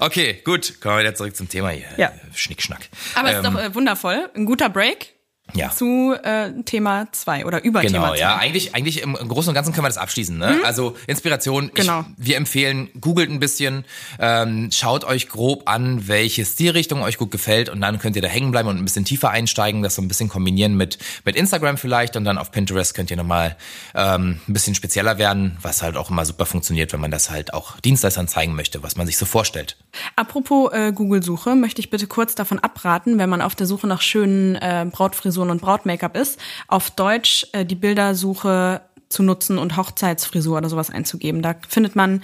[0.00, 0.80] Okay, gut.
[0.80, 1.86] Kommen wir wieder zurück zum Thema hier.
[1.96, 2.12] Ja.
[2.34, 2.88] Schnickschnack.
[3.14, 4.30] Aber es Ähm, ist doch äh, wundervoll.
[4.34, 5.14] Ein guter Break
[5.54, 5.70] Ja.
[5.70, 8.18] zu äh, Thema 2 oder über Genau, Thema 2.
[8.18, 8.36] ja.
[8.36, 10.36] Eigentlich, eigentlich im, im Großen und Ganzen können wir das abschließen.
[10.38, 10.60] Ne?
[10.64, 12.00] Also Inspiration, Genau.
[12.16, 13.84] ich, wir empfehlen, googelt ein bisschen,
[14.18, 18.28] ähm, schaut euch grob an, welche Stilrichtung euch gut gefällt und dann könnt ihr da
[18.28, 21.76] hängen bleiben und ein bisschen tiefer einsteigen, das so ein bisschen kombinieren mit, mit Instagram
[21.76, 23.56] vielleicht und dann auf Pinterest könnt ihr nochmal
[23.94, 27.52] ähm, ein bisschen spezieller werden, was halt auch immer super funktioniert, wenn man das halt
[27.54, 29.76] auch Dienstleistern zeigen möchte, was man sich so vorstellt.
[30.16, 34.00] Apropos äh, Google-Suche, möchte ich bitte kurz davon abraten, wenn man auf der Suche nach
[34.00, 40.58] schönen äh, Brautfrisuren und Braut-Make-up ist, auf Deutsch äh, die Bildersuche zu nutzen und Hochzeitsfrisur
[40.58, 41.42] oder sowas einzugeben.
[41.42, 42.22] Da findet man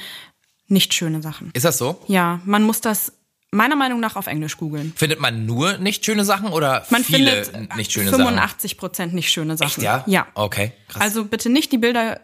[0.69, 1.51] nicht schöne Sachen.
[1.55, 2.01] Ist das so?
[2.07, 3.13] Ja, man muss das
[3.51, 4.93] meiner Meinung nach auf Englisch googeln.
[4.97, 8.25] Findet man nur nicht schöne Sachen oder Man viele findet nicht schöne Sachen?
[8.25, 9.71] 85 Prozent nicht schöne Sachen.
[9.71, 10.05] Echt, ja?
[10.07, 10.27] Ja.
[10.35, 11.03] Okay, krass.
[11.03, 12.21] Also bitte nicht die Bilder,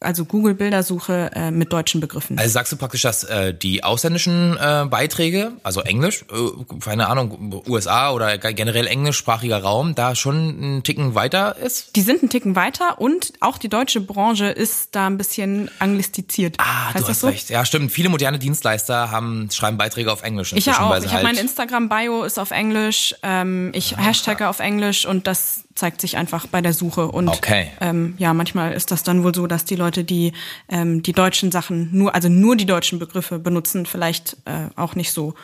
[0.00, 2.38] also Google-Bildersuche äh, mit deutschen Begriffen.
[2.38, 7.62] Also sagst du praktisch, dass äh, die ausländischen äh, Beiträge, also Englisch, äh, keine Ahnung,
[7.66, 11.96] USA oder ge- generell englischsprachiger Raum, da schon ein Ticken weiter ist?
[11.96, 16.56] Die sind einen Ticken weiter und auch die deutsche Branche ist da ein bisschen anglistiziert.
[16.58, 17.26] Ah, du heißt das hast so?
[17.28, 17.50] recht.
[17.50, 17.90] Ja, stimmt.
[17.90, 20.52] Viele moderne Dienstleister haben schreiben Beiträge auf Englisch.
[20.52, 20.96] Ich ja auch.
[20.96, 23.14] Ich habe halt, mein Instagram-Bio ist auf Englisch.
[23.22, 27.08] Ähm, ich hashtagge auf Englisch und das zeigt sich einfach bei der Suche.
[27.08, 27.70] Und Okay.
[27.80, 30.32] ähm, ja, manchmal ist das dann wohl so, dass die Leute, die
[30.68, 35.12] ähm, die deutschen Sachen nur, also nur die deutschen Begriffe benutzen, vielleicht äh, auch nicht
[35.12, 35.34] so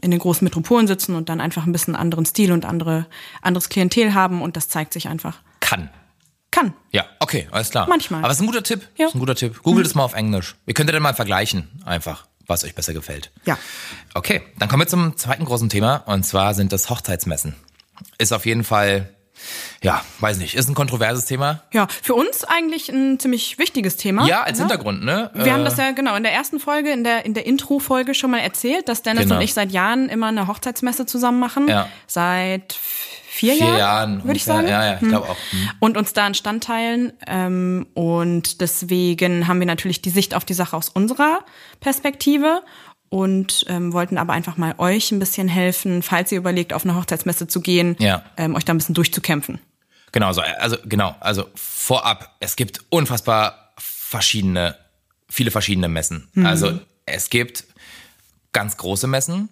[0.00, 3.06] in den großen Metropolen sitzen und dann einfach ein bisschen anderen Stil und andere
[3.42, 5.38] anderes Klientel haben und das zeigt sich einfach.
[5.60, 5.90] kann.
[6.50, 6.72] Kann.
[6.92, 7.88] Ja, okay, alles klar.
[7.88, 8.20] Manchmal.
[8.20, 8.86] Aber es ist ein guter Tipp.
[8.96, 9.08] Ja.
[9.08, 9.60] Ist ein guter Tipp.
[9.64, 10.54] Googelt es mal auf Englisch.
[10.66, 13.32] Ihr könnt dann mal vergleichen, einfach, was euch besser gefällt.
[13.44, 13.58] Ja.
[14.14, 17.56] Okay, dann kommen wir zum zweiten großen Thema und zwar sind das Hochzeitsmessen.
[18.18, 19.12] Ist auf jeden Fall,
[19.82, 21.62] ja, weiß nicht, ist ein kontroverses Thema.
[21.72, 24.26] Ja, für uns eigentlich ein ziemlich wichtiges Thema.
[24.26, 24.64] Ja, als ne?
[24.64, 25.30] Hintergrund, ne?
[25.34, 28.30] Wir haben das ja genau in der ersten Folge, in der in der Intro-Folge schon
[28.30, 29.36] mal erzählt, dass Dennis Genau.
[29.36, 31.68] und ich seit Jahren immer eine Hochzeitsmesse zusammen machen.
[31.68, 31.88] Ja.
[32.06, 32.72] Seit
[33.34, 34.24] vier, vier Jahren, Jahren.
[34.24, 34.68] würde ich sagen.
[34.68, 35.36] Ja, ja, ich glaube auch.
[35.50, 35.70] Hm.
[35.80, 37.12] Und uns da einen Stand teilen.
[37.26, 41.40] Ähm, und deswegen haben wir natürlich die Sicht auf die Sache aus unserer
[41.80, 42.62] Perspektive
[43.14, 46.96] und ähm, wollten aber einfach mal euch ein bisschen helfen, falls ihr überlegt, auf eine
[46.96, 48.24] Hochzeitsmesse zu gehen, Ja.
[48.36, 49.60] ähm, euch da ein bisschen durchzukämpfen.
[50.10, 54.76] Genau, so, also genau, also vorab, es gibt unfassbar verschiedene,
[55.28, 56.28] viele verschiedene Messen.
[56.34, 56.44] Mhm.
[56.44, 57.64] Also es gibt
[58.52, 59.48] ganz große Messen.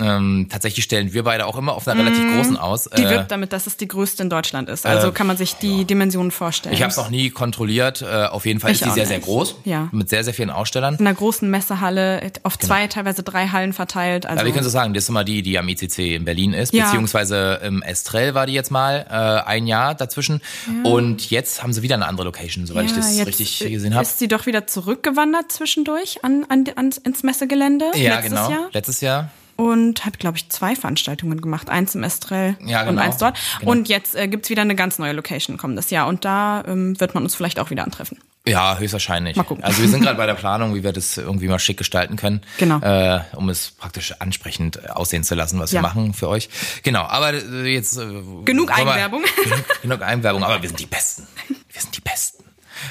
[0.00, 2.86] Ähm, tatsächlich stellen wir beide auch immer auf einer relativ großen aus.
[2.90, 2.96] Mhm.
[2.96, 4.86] Die Äh, wirbt damit, dass es die größte in Deutschland ist.
[4.86, 6.74] Also kann man sich die Dimensionen vorstellen.
[6.74, 8.02] ich habe es noch nie kontrolliert.
[8.02, 9.26] Äh, auf jeden Fall Ich ist die sehr, sehr nicht.
[9.26, 9.54] groß.
[9.64, 9.88] Ja.
[9.92, 10.94] Mit sehr, sehr vielen Ausstellern.
[10.98, 14.26] in einer großen Messehalle auf zwei, teilweise drei Hallen verteilt.
[14.26, 16.54] Also Aber wie können Sie sagen, das ist immer die, die am ICC in Berlin
[16.54, 16.86] ist, Ja.
[16.86, 20.40] beziehungsweise im Estrell war die jetzt mal äh, ein Jahr dazwischen.
[20.82, 24.02] Und jetzt haben sie wieder eine andere Location, soweit ich das richtig gesehen habe.
[24.02, 28.50] Ist sie doch wieder zurückgewandert zwischendurch an, an, ans, ins Messegelände Ja, letztes genau.
[28.50, 29.30] Jahr Letztes Jahr.
[29.56, 31.68] Und hat, glaube ich, zwei Veranstaltungen gemacht.
[31.70, 33.02] Eins im Estrell Ja, und genau.
[33.02, 33.38] eins dort.
[33.60, 33.70] Genau.
[33.72, 36.06] Und jetzt äh, gibt's wieder eine ganz neue Location kommendes Jahr.
[36.08, 38.18] Und da ähm, wird man uns vielleicht auch wieder antreffen.
[38.46, 39.36] Ja, höchstwahrscheinlich.
[39.36, 39.64] Mal gucken.
[39.64, 42.42] Also wir sind gerade bei der Planung, wie wir das irgendwie mal schick gestalten können.
[42.58, 42.78] Genau.
[42.80, 45.78] Äh, um es praktisch ansprechend aussehen zu lassen, was Ja.
[45.80, 46.50] wir machen für euch.
[46.82, 47.96] Genau, aber äh, jetzt...
[47.96, 48.04] Äh,
[48.44, 49.22] Genug wir- Eigenwerbung.
[49.44, 51.26] Genug, genug Eigenwerbung, aber wir sind die Besten.
[51.48, 52.43] Wir sind die Besten.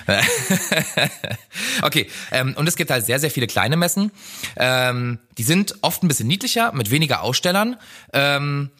[1.81, 4.11] okay, ähm, und es gibt halt sehr, sehr viele kleine Messen.
[4.55, 7.77] Ähm, die sind oft ein bisschen niedlicher, mit weniger Ausstellern,
[8.13, 8.71] ähm,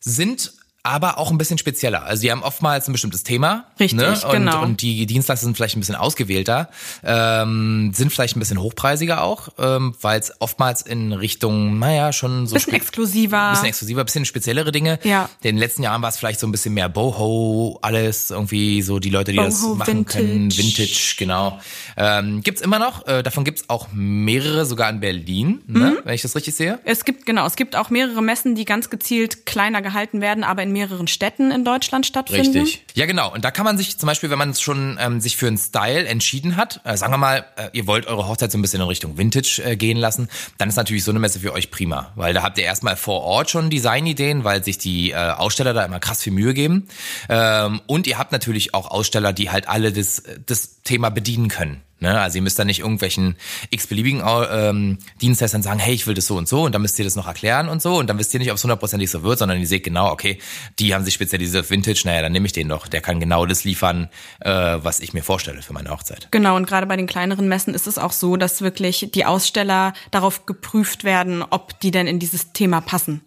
[0.00, 2.04] sind aber auch ein bisschen spezieller.
[2.04, 3.66] Also die haben oftmals ein bestimmtes Thema.
[3.78, 4.12] Richtig, ne?
[4.24, 4.62] und, genau.
[4.62, 6.70] Und die Dienstleister sind vielleicht ein bisschen ausgewählter,
[7.04, 12.46] ähm, sind vielleicht ein bisschen hochpreisiger auch, ähm, weil es oftmals in Richtung, naja, schon
[12.46, 13.50] so Bisschen exklusiver.
[13.50, 14.98] bisschen exklusiver, bisschen speziellere Dinge.
[15.04, 15.28] Ja.
[15.42, 18.98] In den letzten Jahren war es vielleicht so ein bisschen mehr Boho, alles irgendwie so
[18.98, 20.50] die Leute, die das Boho, machen können.
[20.50, 20.56] Vintage.
[20.58, 21.58] Vintage, genau.
[21.96, 23.06] Ähm, gibt's immer noch.
[23.06, 25.78] Äh, davon gibt's auch mehrere, sogar in Berlin, Mhm.
[25.80, 25.98] ne?
[26.04, 26.78] wenn ich das richtig sehe.
[26.84, 30.62] Es gibt, genau, es gibt auch mehrere Messen, die ganz gezielt kleiner gehalten werden, aber
[30.62, 32.62] in mehreren Städten in Deutschland stattfinden.
[32.62, 32.84] Richtig.
[32.94, 33.32] Ja, genau.
[33.32, 36.06] Und da kann man sich zum Beispiel, wenn man schon ähm, sich für einen Style
[36.06, 38.86] entschieden hat, äh, sagen wir mal, äh, ihr wollt eure Hochzeit so ein bisschen in
[38.86, 40.28] Richtung Vintage äh, gehen lassen,
[40.58, 43.22] dann ist natürlich so eine Messe für euch prima, weil da habt ihr erstmal vor
[43.22, 46.88] Ort schon Designideen, weil sich die äh, Aussteller da immer krass viel Mühe geben.
[47.28, 51.82] Ähm, und ihr habt natürlich auch Aussteller, die halt alle das, das Thema bedienen können.
[52.00, 52.18] Ne?
[52.18, 53.36] Also ihr müsst da nicht irgendwelchen
[53.70, 57.04] x-beliebigen ähm, Dienstleistern sagen, hey, ich will das so und so und dann müsst ihr
[57.04, 59.38] das noch erklären und so und dann wisst ihr nicht, ob es hundertprozentig so wird,
[59.38, 60.38] sondern ihr seht genau, okay,
[60.78, 62.88] die haben sich spezialisiert auf Vintage, naja, dann nehme ich den doch.
[62.88, 64.08] Der kann genau das liefern,
[64.40, 66.28] äh, was ich mir vorstelle für meine Hochzeit.
[66.30, 69.92] Genau, und gerade bei den kleineren Messen ist es auch so, dass wirklich die Aussteller
[70.10, 73.20] darauf geprüft werden, ob die denn in dieses Thema passen.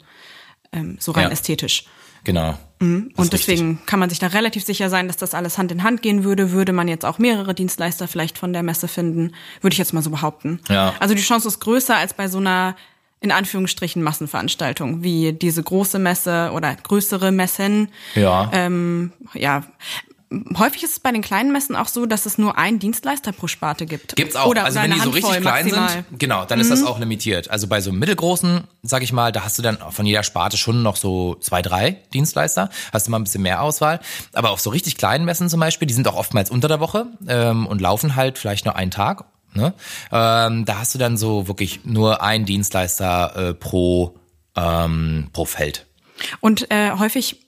[0.71, 1.29] Ähm, so rein Ja.
[1.29, 1.85] ästhetisch.
[2.23, 2.57] Genau.
[2.79, 3.11] Mhm.
[3.15, 3.85] Und deswegen richtig.
[3.85, 6.51] kann man sich da relativ sicher sein, dass das alles Hand in Hand gehen würde.
[6.51, 10.01] Würde man jetzt auch mehrere Dienstleister vielleicht von der Messe finden, würde ich jetzt mal
[10.01, 10.59] so behaupten.
[10.69, 10.93] Ja.
[10.99, 12.75] Also die Chance ist größer als bei so einer
[13.19, 17.87] in Anführungsstrichen Massenveranstaltung, wie diese große Messe oder größere Messen.
[18.15, 18.49] Ja.
[18.51, 19.63] Ähm, ja,
[20.57, 23.47] häufig ist es bei den kleinen Messen auch so, dass es nur einen Dienstleister pro
[23.47, 24.15] Sparte gibt.
[24.15, 24.47] Gibt's auch.
[24.47, 25.89] Oder, also wenn die so richtig klein maximal.
[25.89, 26.87] sind, genau, dann ist das mhm.
[26.87, 27.49] auch limitiert.
[27.49, 30.83] Also bei so mittelgroßen, sag ich mal, da hast du dann von jeder Sparte schon
[30.83, 32.69] noch so zwei, drei Dienstleister.
[32.91, 33.99] Hast du mal ein bisschen mehr Auswahl.
[34.33, 37.07] Aber auf so richtig kleinen Messen zum Beispiel, die sind auch oftmals unter der Woche
[37.27, 39.25] ähm, und laufen halt vielleicht nur einen Tag.
[39.53, 39.73] Ne?
[40.11, 44.17] Ähm, da hast du dann so wirklich nur einen Dienstleister äh, pro
[44.55, 45.85] ähm, pro Feld.
[46.39, 47.45] Und äh, häufig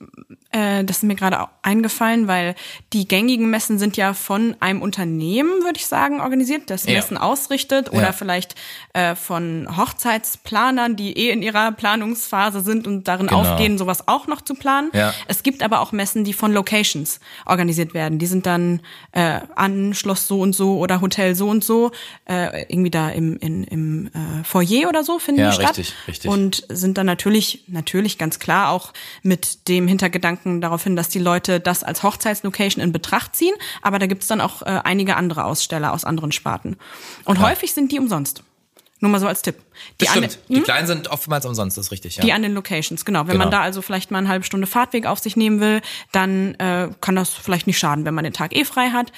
[0.56, 2.56] das ist mir gerade eingefallen, weil
[2.94, 7.22] die gängigen Messen sind ja von einem Unternehmen, würde ich sagen, organisiert, das Messen ja.
[7.22, 8.12] ausrichtet oder ja.
[8.13, 8.56] vielleicht
[8.94, 13.41] äh, von Hochzeitsplanern, die eh in ihrer Planungsphase sind und darin genau.
[13.41, 14.91] aufgehen, sowas auch noch zu planen.
[14.94, 15.13] Ja.
[15.28, 18.20] Es gibt aber auch Messen, die von Locations organisiert werden.
[18.20, 21.91] Die sind dann äh, an Schloss so und so oder Hotel so und so,
[22.26, 25.78] äh, irgendwie da im, in, im äh, Foyer oder so finden die statt.
[25.78, 26.32] Richtig, richtig.
[26.32, 31.10] Und sind dann natürlich, natürlich ganz klar auch mit dem Hintergedanken, Gedanken darauf hin, dass
[31.10, 33.55] die Leute das als Hochzeitslocation in Betracht ziehen.
[33.81, 36.77] Aber da gibt's dann auch äh, einige andere Aussteller aus anderen Sparten.
[37.25, 37.49] Und ja.
[37.49, 38.43] häufig sind die umsonst.
[39.01, 39.58] Nur mal so als Tipp.
[39.99, 40.39] Die das stimmt.
[40.47, 40.63] Die hm?
[40.63, 42.23] kleinen sind oftmals umsonst, das ist richtig, ja.
[42.23, 43.21] Die an den Locations, genau.
[43.21, 43.45] Wenn genau.
[43.45, 45.81] man da also vielleicht mal eine halbe Stunde Fahrtweg auf sich nehmen will,
[46.13, 49.12] dann äh, kann das vielleicht nicht schaden, wenn man den Tag eh frei hat.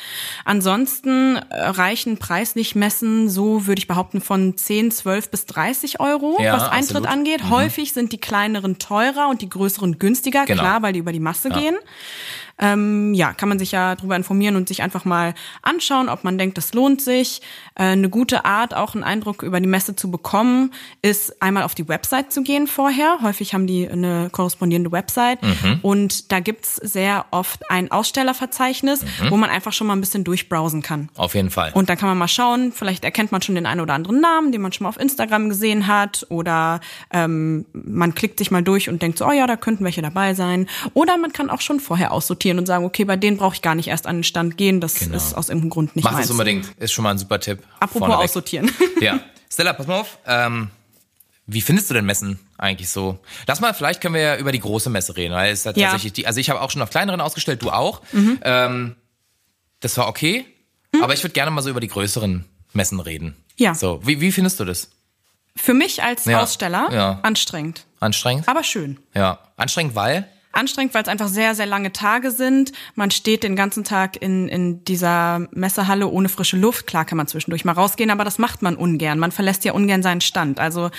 [0.45, 6.37] Ansonsten äh, reichen preislich Messen, so würde ich behaupten, von 10, 12 bis 30 Euro,
[6.41, 7.07] ja, was Eintritt absolut.
[7.07, 7.43] angeht.
[7.43, 7.49] Mhm.
[7.51, 10.63] Häufig sind die kleineren teurer und die größeren günstiger, genau.
[10.63, 11.59] klar, weil die über die Masse ja.
[11.59, 11.77] gehen.
[12.59, 16.37] Ähm, ja, kann man sich ja darüber informieren und sich einfach mal anschauen, ob man
[16.37, 17.41] denkt, das lohnt sich.
[17.75, 21.75] Äh, eine gute Art, auch einen Eindruck über die Messe zu bekommen, ist einmal auf
[21.75, 23.19] die Website zu gehen vorher.
[23.21, 25.79] Häufig haben die eine korrespondierende Website mhm.
[25.81, 29.31] und da gibt's sehr oft ein Ausstellerverzeichnis, mhm.
[29.31, 31.09] wo man einfach schon mal ein bisschen durchbrowsen kann.
[31.15, 31.71] Auf jeden Fall.
[31.73, 34.51] Und dann kann man mal schauen, vielleicht erkennt man schon den einen oder anderen Namen,
[34.51, 36.79] den man schon mal auf Instagram gesehen hat oder
[37.11, 40.33] ähm, man klickt sich mal durch und denkt so, oh ja, da könnten welche dabei
[40.33, 40.67] sein.
[40.93, 43.62] Oder man kann auch schon vorher aussortieren sortieren und sagen, okay, bei denen brauche ich
[43.62, 44.79] gar nicht erst an den Stand gehen.
[44.79, 45.15] Das genau.
[45.15, 46.27] ist aus irgendeinem Grund nicht Mach meins.
[46.27, 46.69] das unbedingt.
[46.79, 47.63] Ist schon mal ein super Tipp.
[47.79, 48.23] Apropos Vorneweg.
[48.23, 48.71] aussortieren.
[49.01, 49.19] Ja.
[49.51, 50.17] Stella, pass mal auf.
[50.25, 50.69] Ähm,
[51.45, 53.19] wie findest du denn Messen eigentlich so?
[53.45, 56.13] Lass mal, vielleicht können wir ja über die große Messe reden, weil es ja tatsächlich
[56.13, 58.01] die, also ich habe auch schon auf kleineren ausgestellt, du auch.
[58.12, 58.39] Mhm.
[58.41, 58.95] Ähm,
[59.79, 60.45] das war okay,
[60.93, 61.03] mhm.
[61.03, 63.36] aber ich würde gerne mal so über die größeren Messen reden.
[63.55, 63.75] Ja.
[63.75, 64.89] So, wie, wie findest du das?
[65.55, 66.41] Für mich als ja.
[66.41, 67.19] Aussteller ja.
[67.21, 67.86] anstrengend.
[67.99, 68.47] Anstrengend?
[68.47, 68.97] Aber schön.
[69.13, 69.39] Ja.
[69.57, 70.27] Anstrengend, weil?
[70.57, 72.71] Anstrengend, weil es einfach sehr, sehr lange Tage sind.
[72.95, 76.87] Man steht den ganzen Tag in, in dieser Messehalle ohne frische Luft.
[76.87, 79.19] Klar kann man zwischendurch mal rausgehen, aber das macht man ungern.
[79.19, 80.59] Man verlässt ja ungern seinen Stand.
[80.59, 80.89] Also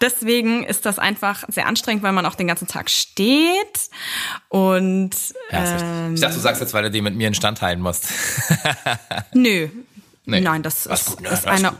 [0.00, 3.90] deswegen ist das einfach sehr anstrengend, weil man auch den ganzen Tag steht.
[4.48, 5.10] Und
[5.50, 8.08] ähm, ich dachte, du sagst jetzt, weil du den mit mir in Stand teilen musst.
[9.32, 9.68] Nö.
[10.26, 10.40] Nee.
[10.40, 11.28] Nein, das ist, gut, ne?
[11.28, 11.74] ist eine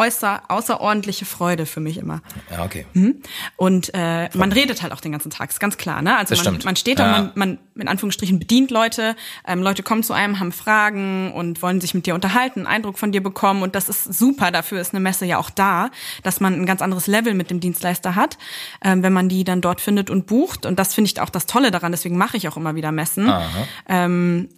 [0.00, 2.22] äußer, außerordentliche Freude für mich immer.
[2.50, 2.86] Ja, okay.
[2.94, 3.16] Mhm.
[3.56, 6.00] Und äh, man redet halt auch den ganzen Tag, ist ganz klar.
[6.00, 6.16] Ne?
[6.16, 7.18] Also man, man steht da ja.
[7.18, 9.14] und man, man in Anführungsstrichen bedient Leute.
[9.46, 12.98] Ähm, Leute kommen zu einem, haben Fragen und wollen sich mit dir unterhalten, einen Eindruck
[12.98, 13.62] von dir bekommen.
[13.62, 14.50] Und das ist super.
[14.50, 15.90] Dafür ist eine Messe ja auch da,
[16.22, 18.38] dass man ein ganz anderes Level mit dem Dienstleister hat,
[18.82, 20.64] ähm, wenn man die dann dort findet und bucht.
[20.64, 21.92] Und das finde ich auch das Tolle daran.
[21.92, 23.30] Deswegen mache ich auch immer wieder Messen.
[23.86, 24.48] Ähm,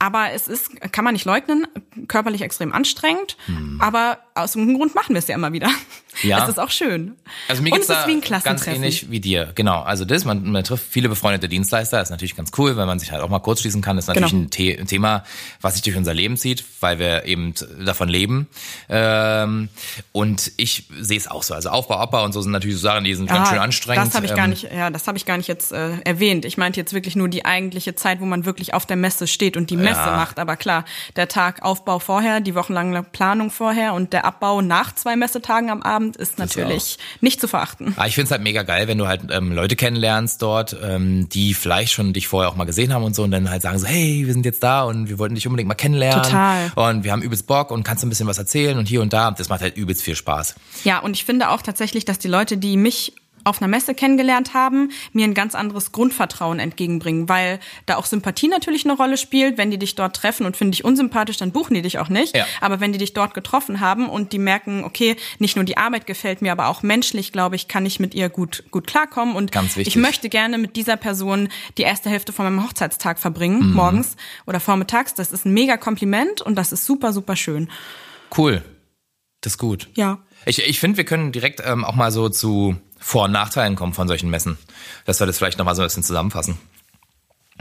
[0.00, 1.66] aber es ist, kann man nicht leugnen,
[2.08, 3.36] körperlich extrem anstrengend.
[3.44, 3.78] Hm.
[3.82, 5.68] Aber aus irgendeinem Grund machen wir es ja immer wieder.
[6.22, 6.42] Ja.
[6.42, 7.16] Es ist auch schön.
[7.48, 8.06] Also mir geht's da
[8.42, 9.52] ganz ähnlich wie dir.
[9.54, 9.80] Genau.
[9.82, 13.12] Also das, man, man trifft viele befreundete Dienstleister, ist natürlich ganz cool, weil man sich
[13.12, 13.96] halt auch mal kurz schließen kann.
[13.96, 14.44] Das ist natürlich genau.
[14.44, 15.24] ein, The ein, Thema,
[15.60, 18.48] was sich durch unser Leben zieht, weil wir eben davon leben.
[18.88, 19.68] Ähm,
[20.12, 21.54] und ich sehe es auch so.
[21.54, 24.06] Also Aufbau, Abbau und so sind natürlich so Sachen, die sind ja, ganz schön anstrengend.
[24.06, 26.44] Das habe ich gar ähm, nicht, ja, das habe ich gar nicht jetzt äh, erwähnt.
[26.44, 29.56] Ich meinte jetzt wirklich nur die eigentliche Zeit, wo man wirklich auf der Messe steht
[29.56, 30.16] und die Messe ja.
[30.16, 30.38] macht.
[30.38, 30.84] Aber klar,
[31.16, 35.82] der Tag Aufbau vorher, die wochenlange Planung vorher und der Abbau nach zwei Messetagen am
[35.82, 37.94] Abend ist natürlich nicht zu verachten.
[37.96, 41.28] Ah, ich finde es halt mega geil, wenn du halt ähm, Leute kennenlernst dort, ähm,
[41.28, 43.78] die vielleicht schon dich vorher auch mal gesehen haben und so und dann halt sagen
[43.78, 46.22] so, hey, wir sind jetzt da und wir wollten dich unbedingt mal kennenlernen.
[46.22, 46.72] Total.
[46.74, 49.30] Und wir haben übelst Bock und kannst ein bisschen was erzählen und hier und da.
[49.30, 50.54] Das macht halt übelst viel Spaß.
[50.84, 54.54] Ja, und ich finde auch tatsächlich, dass die Leute, die mich auf einer Messe kennengelernt
[54.54, 59.58] haben, mir ein ganz anderes Grundvertrauen entgegenbringen, weil da auch Sympathie natürlich eine Rolle spielt.
[59.58, 62.36] Wenn die dich dort treffen und finden dich unsympathisch, dann buchen die dich auch nicht.
[62.36, 62.46] Ja.
[62.60, 66.06] Aber wenn die dich dort getroffen haben und die merken, okay, nicht nur die Arbeit
[66.06, 69.50] gefällt mir, aber auch menschlich, glaube ich, kann ich mit ihr gut, gut klarkommen und
[69.76, 71.48] ich möchte gerne mit dieser Person
[71.78, 73.74] die erste Hälfte von meinem Hochzeitstag verbringen, mhm.
[73.74, 75.14] morgens oder vormittags.
[75.14, 77.68] Das ist ein mega Kompliment und das ist super, super schön.
[78.36, 78.62] Cool.
[79.40, 79.88] Das ist gut.
[79.94, 80.18] Ja.
[80.46, 83.94] Ich, ich finde, wir können direkt ähm, auch mal so zu Vor- und Nachteilen kommen
[83.94, 84.58] von solchen Messen.
[85.06, 86.58] Dass wir das vielleicht nochmal so ein bisschen zusammenfassen.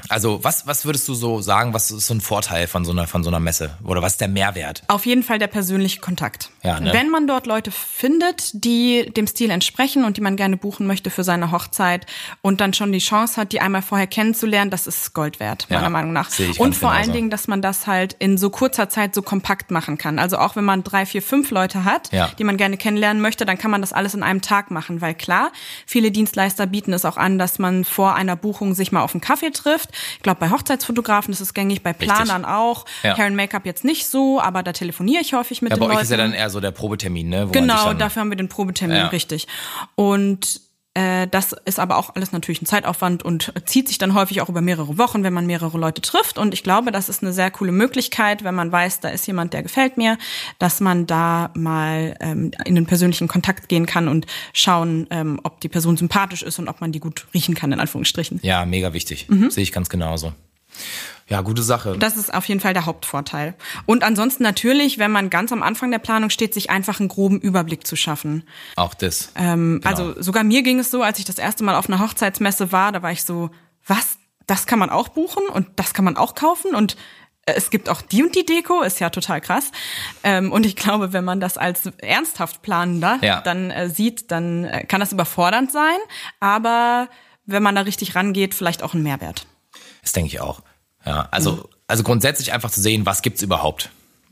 [0.09, 3.07] Also was, was würdest du so sagen, was ist so ein Vorteil von so einer,
[3.07, 3.71] von so einer Messe?
[3.83, 4.83] Oder was ist der Mehrwert?
[4.88, 6.49] Auf jeden Fall der persönliche Kontakt.
[6.63, 6.93] Ja, ne?
[6.93, 11.09] Wenn man dort Leute findet, die dem Stil entsprechen und die man gerne buchen möchte
[11.09, 12.05] für seine Hochzeit
[12.41, 15.83] und dann schon die Chance hat, die einmal vorher kennenzulernen, das ist Gold wert, meiner
[15.83, 16.29] Ja, Meinung nach.
[16.29, 17.09] sehe ich Und vor allen.
[17.09, 20.19] Dingen, dass man das halt in so kurzer Zeit so kompakt machen kann.
[20.19, 22.29] Also auch wenn man drei, vier, fünf Leute hat, Ja.
[22.38, 25.01] die man gerne kennenlernen möchte, dann kann man das alles in einem Tag machen.
[25.01, 25.51] Weil klar,
[25.88, 29.21] viele Dienstleister bieten es auch an, dass man vor einer Buchung sich mal auf einen
[29.21, 29.88] Kaffee trifft.
[30.17, 32.86] Ich glaube, bei Hochzeitsfotografen ist es gängig, bei Planern auch.
[33.04, 33.17] Ja.
[33.17, 35.86] Hair and Make-up jetzt nicht so, aber da telefoniere ich häufig mit Ja, den bei
[35.88, 35.97] Leuten.
[35.97, 37.47] euch ist ja dann eher so der Probetermin, ne?
[37.47, 39.08] Wo Genau, dafür haben wir den Probetermin, Ja.
[39.08, 39.47] richtig.
[39.95, 40.62] Und
[40.95, 44.60] das ist aber auch alles natürlich ein Zeitaufwand und zieht sich dann häufig auch über
[44.60, 46.38] mehrere Wochen, wenn man mehrere Leute trifft.
[46.38, 49.54] Und ich glaube, das ist eine sehr coole Möglichkeit, wenn man weiß, da ist jemand,
[49.54, 50.17] der gefällt mir,
[50.58, 55.62] dass man da mal ähm, in den persönlichen Kontakt gehen kann und schauen, ähm, ob
[55.62, 58.39] die Person sympathisch ist und ob man die gut riechen kann, in Anführungsstrichen.
[58.41, 59.28] Ja, mega wichtig.
[59.30, 59.52] Mhm.
[59.52, 60.34] Sehe ich ganz genauso.
[61.29, 61.95] Ja, gute Sache.
[61.97, 63.53] Das ist auf jeden Fall der Hauptvorteil.
[63.85, 67.39] Und ansonsten natürlich, wenn man ganz am Anfang der Planung steht, sich einfach einen groben
[67.39, 68.43] Überblick zu schaffen.
[68.75, 69.31] auch das.
[69.35, 69.89] Ähm, Genau.
[69.89, 72.91] Also sogar mir ging es so, als ich das erste Mal auf einer Hochzeitsmesse war,
[72.91, 73.49] da war ich so,
[73.85, 74.17] was?
[74.47, 76.95] Das kann man auch buchen und das kann man auch kaufen und
[77.45, 79.71] äh, es gibt auch die und die Deko, ist ja total krass.
[80.23, 83.41] Ähm, und ich glaube, wenn man das als ernsthaft Planender Ja.
[83.41, 85.97] dann äh, sieht, dann äh, kann das überfordernd sein.
[86.39, 87.07] Aber
[87.45, 89.45] wenn man da richtig rangeht, vielleicht auch ein Mehrwert.
[90.01, 90.61] Das denke ich auch.
[91.05, 91.63] Ja, also, Mhm.
[91.88, 93.89] also grundsätzlich einfach zu sehen, was gibt's überhaupt,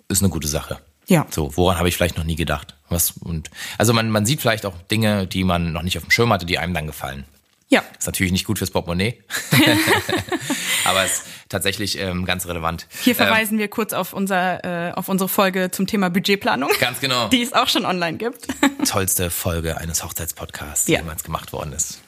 [0.10, 0.80] ist eine gute Sache.
[1.08, 1.25] Ja.
[1.30, 2.75] So, woran habe ich vielleicht noch nie gedacht?
[2.89, 6.12] Was und also man, man sieht vielleicht auch Dinge, die man noch nicht auf dem
[6.12, 7.25] Schirm hatte, die einem dann gefallen.
[7.69, 7.84] Ja.
[7.97, 9.21] Ist natürlich nicht gut fürs Portemonnaie,
[10.86, 12.88] aber ist tatsächlich ähm, ganz relevant.
[13.03, 16.69] Hier Ähm, verweisen wir kurz auf, unser, äh, auf unsere Folge zum Thema Budgetplanung.
[16.80, 17.27] Ganz genau.
[17.30, 18.47] Die es auch schon online gibt.
[18.88, 20.99] tollste Folge eines Hochzeitspodcasts, die Ja.
[20.99, 21.99] jemals gemacht worden ist.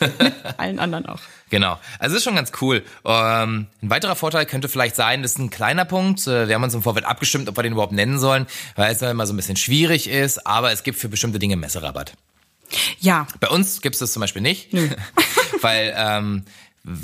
[0.56, 1.20] Allen anderen auch.
[1.50, 1.78] Genau.
[1.98, 2.84] Also ist schon ganz cool.
[3.04, 6.26] Ähm, ein weiterer Vorteil könnte vielleicht sein, das ist ein kleiner Punkt.
[6.26, 9.02] Äh, Wir haben uns im Vorfeld abgestimmt, ob wir den überhaupt nennen sollen, weil es
[9.02, 12.12] immer so ein bisschen schwierig ist, aber es gibt für bestimmte Dinge Messerabatt.
[13.00, 14.68] Ja, Bei uns gibt es das zum Beispiel nicht,
[15.62, 16.44] weil ähm,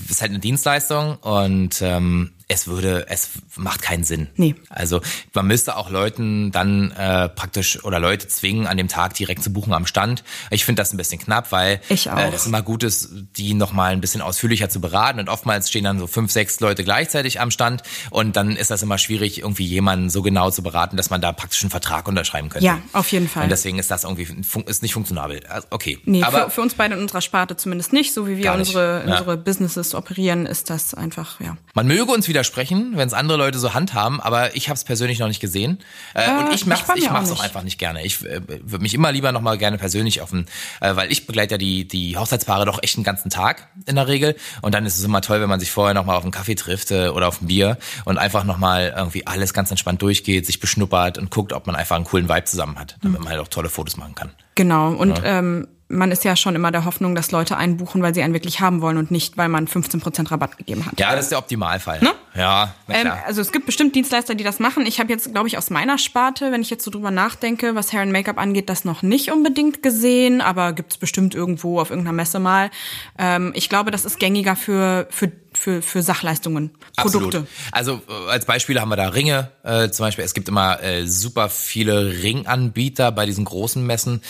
[0.05, 4.29] es ist halt eine Dienstleistung und ähm, es würde, es macht keinen Sinn.
[4.37, 4.55] Nee.
[4.69, 5.01] Also
[5.33, 9.53] man müsste auch Leuten dann äh, praktisch oder Leute zwingen, an dem Tag direkt zu
[9.53, 10.25] buchen am Stand.
[10.51, 12.19] Ich finde das ein bisschen knapp, weil Ich auch.
[12.19, 15.21] Äh, das immer gut ist, die nochmal ein bisschen ausführlicher zu beraten.
[15.21, 18.83] Und oftmals stehen dann so fünf, sechs Leute gleichzeitig am Stand und dann ist das
[18.83, 22.51] immer schwierig, irgendwie jemanden so genau zu beraten, dass man da praktisch einen Vertrag unterschreiben
[22.51, 22.67] könnte.
[22.67, 23.45] Ja, auf jeden Fall.
[23.45, 24.29] Und deswegen ist das irgendwie
[24.67, 25.41] ist nicht funktionabel.
[25.49, 25.99] Also, okay.
[26.05, 28.13] Nee, Aber für, für uns beide in unserer Sparte zumindest nicht.
[28.13, 29.13] So wie wir unsere, Ja.
[29.13, 31.57] unsere Businesses operieren, ist das einfach, ja.
[31.75, 35.21] Man möge uns widersprechen, wenn es andere Leute so handhaben, aber ich habe es persönlich
[35.21, 35.79] noch nicht gesehen.
[36.15, 38.05] Äh, und ich mach's, spannend ich ja auch auch einfach nicht gerne.
[38.05, 40.47] Ich äh, würde mich immer lieber noch mal gerne persönlich auf den,
[40.81, 44.09] äh, weil ich begleite ja die die Hochzeitspaare doch echt den ganzen Tag in der
[44.09, 44.35] Regel.
[44.63, 46.57] Und dann ist es immer toll, wenn man sich vorher noch mal auf einen Kaffee
[46.57, 50.45] trifft äh, oder auf ein Bier und einfach noch mal irgendwie alles ganz entspannt durchgeht,
[50.45, 53.41] sich beschnuppert und guckt, ob man einfach einen coolen Vibe zusammen hat, damit man halt
[53.41, 54.33] auch tolle Fotos machen kann.
[54.57, 54.93] Genau.
[54.93, 58.35] Und ähm, man ist ja schon immer der Hoffnung, dass Leute einbuchen, weil sie einen
[58.35, 60.99] wirklich haben wollen und nicht, weil man 15% Rabatt gegeben hat.
[60.99, 62.01] Ja, das ist der Optimalfall.
[62.01, 62.13] Ne?
[62.37, 63.23] Ja, na Ähm, klar.
[63.27, 64.87] also es gibt bestimmt Dienstleister, die das machen.
[64.87, 67.93] Ich habe jetzt, glaube ich, aus meiner Sparte, wenn ich jetzt so drüber nachdenke, was
[67.93, 72.15] Hair and Make-up angeht, das noch nicht unbedingt gesehen, aber gibt's bestimmt irgendwo auf irgendeiner
[72.17, 72.71] Messe mal.
[73.19, 77.39] Ähm, ich glaube, das ist gängiger für, für, für, für Sachleistungen, Produkte.
[77.39, 77.49] Absolut.
[77.73, 79.51] Also äh, als Beispiele haben wir da Ringe.
[79.63, 84.23] Äh, zum Beispiel, es gibt immer äh, super viele Ringanbieter bei diesen großen Messen.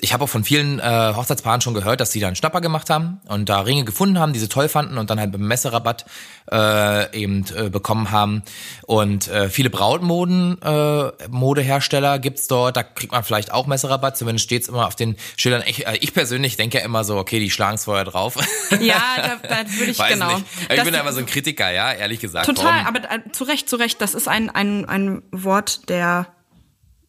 [0.00, 2.90] Ich habe auch von vielen äh, Hochzeitspaaren schon gehört, dass sie da einen Schnapper gemacht
[2.90, 6.06] haben und da Ringe gefunden haben, die sie toll fanden und dann halt beim Messerabatt
[6.50, 8.42] äh, eben äh, bekommen haben.
[8.86, 12.76] Und äh, viele Brautmoden, äh, Modehersteller gibt's dort.
[12.76, 14.16] Da kriegt man vielleicht auch Messerabatt.
[14.16, 15.62] Zumindest steht's immer auf den Schildern.
[15.66, 18.36] Ich, äh, ich persönlich denke ja immer so, okay, die schlagen's vorher drauf.
[18.80, 20.34] Ja, da, da würde ich Weiß genau.
[20.34, 20.46] nicht.
[20.76, 22.46] Ich bin aber so ein Kritiker, ja, ehrlich gesagt.
[22.46, 22.86] Total, Warum?
[22.86, 26.28] aber äh, zu Recht, zu Recht, das ist ein, ein, ein Wort der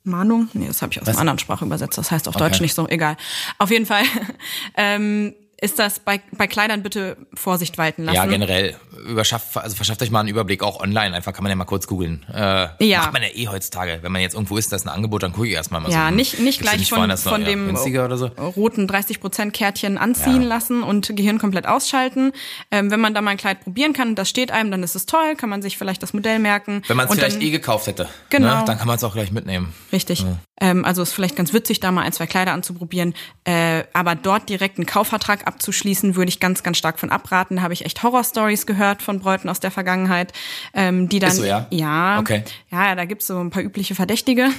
[0.04, 0.50] Mahnung.
[0.54, 1.98] Nee, das habe ich aus einer anderen Sprache übersetzt.
[1.98, 2.64] Das heißt auf Deutsch Okay.
[2.64, 3.18] nicht so, egal.
[3.60, 4.04] Auf jeden Fall
[4.78, 8.16] ähm, ist das bei, bei Kleidern bitte Vorsicht walten lassen.
[8.16, 8.76] Ja, generell.
[9.08, 11.16] Überschafft, also verschafft euch mal einen Überblick, auch online.
[11.16, 12.26] Einfach kann man ja mal kurz googeln.
[12.34, 13.00] Äh, Ja.
[13.02, 14.00] Macht man ja eh heutzutage.
[14.02, 15.96] Wenn man jetzt irgendwo ist, da ist ein Angebot, dann gucke ich erstmal mal so.
[15.96, 18.26] Ja, nicht, nicht gleich nicht von, noch, von ja, dem oder so.
[18.26, 20.48] roten 30% Kärtchen anziehen Ja.
[20.48, 22.32] lassen und Gehirn komplett ausschalten.
[22.72, 24.96] Ähm, wenn man da mal ein Kleid probieren kann und das steht einem, dann ist
[24.96, 26.82] es toll, kann man sich vielleicht das Modell merken.
[26.88, 28.60] Wenn man es vielleicht dann- eh gekauft hätte, Genau.
[28.60, 29.74] ne, dann kann man es auch gleich mitnehmen.
[29.94, 30.26] Richtig.
[30.62, 33.14] Ähm, also ist vielleicht ganz witzig, da mal ein, zwei Kleider anzuprobieren.
[33.44, 37.58] Äh, aber dort direkt einen Kaufvertrag abzuschließen, würde ich ganz, ganz stark von abraten.
[37.58, 40.32] Da habe ich echt Horrorstories gehört von Bräuten aus der Vergangenheit,
[40.74, 41.32] ähm, die dann.
[41.32, 41.68] Ist so, ja?
[41.72, 42.20] Ja.
[42.20, 42.44] Okay.
[42.72, 44.50] Ja, da gibt's so ein paar übliche Verdächtige.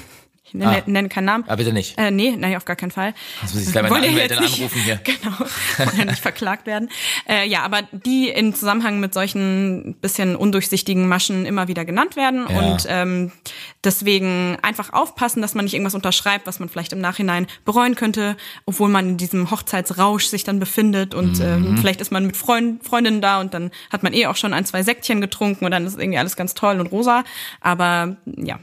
[0.53, 0.83] Ich nenne, Ah.
[0.87, 1.45] nenne keinen Namen.
[1.49, 1.99] Ah, bitte nicht.
[1.99, 3.15] Äh, nee, nein, auf gar keinen Fall.
[3.43, 4.97] Jetzt muss ich gleich meine Wollen ja Anwältin nicht- anrufen hier.
[5.05, 6.89] Genau, wollen ja nicht verklagt werden.
[7.29, 12.47] Äh, ja, aber die in Zusammenhang mit solchen bisschen undurchsichtigen Maschen immer wieder genannt werden.
[12.49, 12.59] Ja.
[12.59, 13.33] Und ähm,
[13.85, 18.37] deswegen einfach aufpassen, dass man nicht irgendwas unterschreibt, was man vielleicht im Nachhinein bereuen könnte,
[18.67, 21.45] obwohl man in diesem Hochzeitsrausch sich dann befindet und Mhm.
[21.45, 24.53] ähm, vielleicht ist man mit Freund, Freundinnen da und dann hat man eh auch schon
[24.53, 27.25] ein, zwei Säckchen getrunken und dann ist irgendwie alles ganz toll und rosa.
[27.61, 28.59] Aber ja,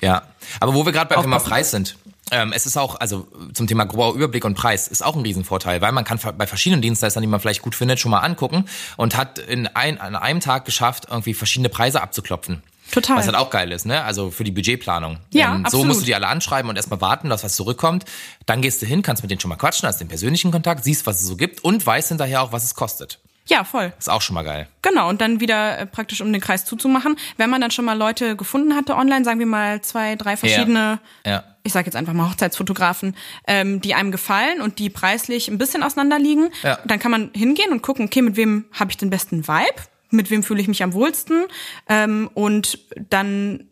[0.00, 0.22] Ja,
[0.60, 1.38] aber wo wir gerade beim Thema.
[1.38, 1.96] Preis sind.
[2.32, 5.80] Ähm, es ist auch, also zum Thema grober Überblick und Preis, ist auch ein Riesenvorteil,
[5.80, 8.66] weil man kann bei verschiedenen Dienstleistern, die man vielleicht gut findet, schon mal angucken
[8.96, 12.62] und hat in ein, an einem Tag geschafft, irgendwie verschiedene Preise abzuklopfen.
[12.92, 13.18] Total.
[13.18, 14.02] Was halt auch geil ist, ne?
[14.02, 15.18] Also für die Budgetplanung.
[15.32, 18.04] Ja, Ähm, so musst du die alle anschreiben und erstmal warten, dass was zurückkommt.
[18.46, 21.06] Dann gehst du hin, kannst mit denen schon mal quatschen, hast den persönlichen Kontakt, siehst,
[21.06, 23.20] was es so gibt und weißt hinterher auch, was es kostet.
[23.50, 23.92] Ja, voll.
[23.98, 24.66] Ist auch schon mal geil.
[24.82, 27.16] Genau, und dann wieder äh, praktisch, um den Kreis zuzumachen.
[27.36, 31.00] Wenn man dann schon mal Leute gefunden hatte online, sagen wir mal zwei, drei verschiedene,
[31.26, 31.44] Ja.
[31.62, 35.82] ich sage jetzt einfach mal Hochzeitsfotografen, ähm, die einem gefallen und die preislich ein bisschen
[35.82, 36.78] auseinander liegen, Ja.
[36.86, 40.30] dann kann man hingehen und gucken, okay, mit wem habe ich den besten Vibe, mit
[40.30, 41.44] wem fühle ich mich am wohlsten
[41.88, 42.78] ähm, und
[43.10, 43.64] dann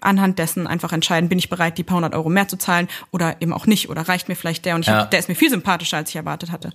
[0.00, 3.36] anhand dessen einfach entscheiden, bin ich bereit, die paar hundert Euro mehr zu zahlen oder
[3.40, 4.98] eben auch nicht oder reicht mir vielleicht der und ich Ja.
[4.98, 6.70] hab, der ist mir viel sympathischer, als ich erwartet hatte.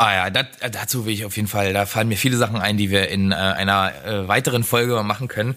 [0.00, 2.78] Ah ja, dat, dazu will ich auf jeden Fall, da fallen mir viele Sachen ein,
[2.78, 5.54] die wir in äh, einer äh, weiteren Folge machen können.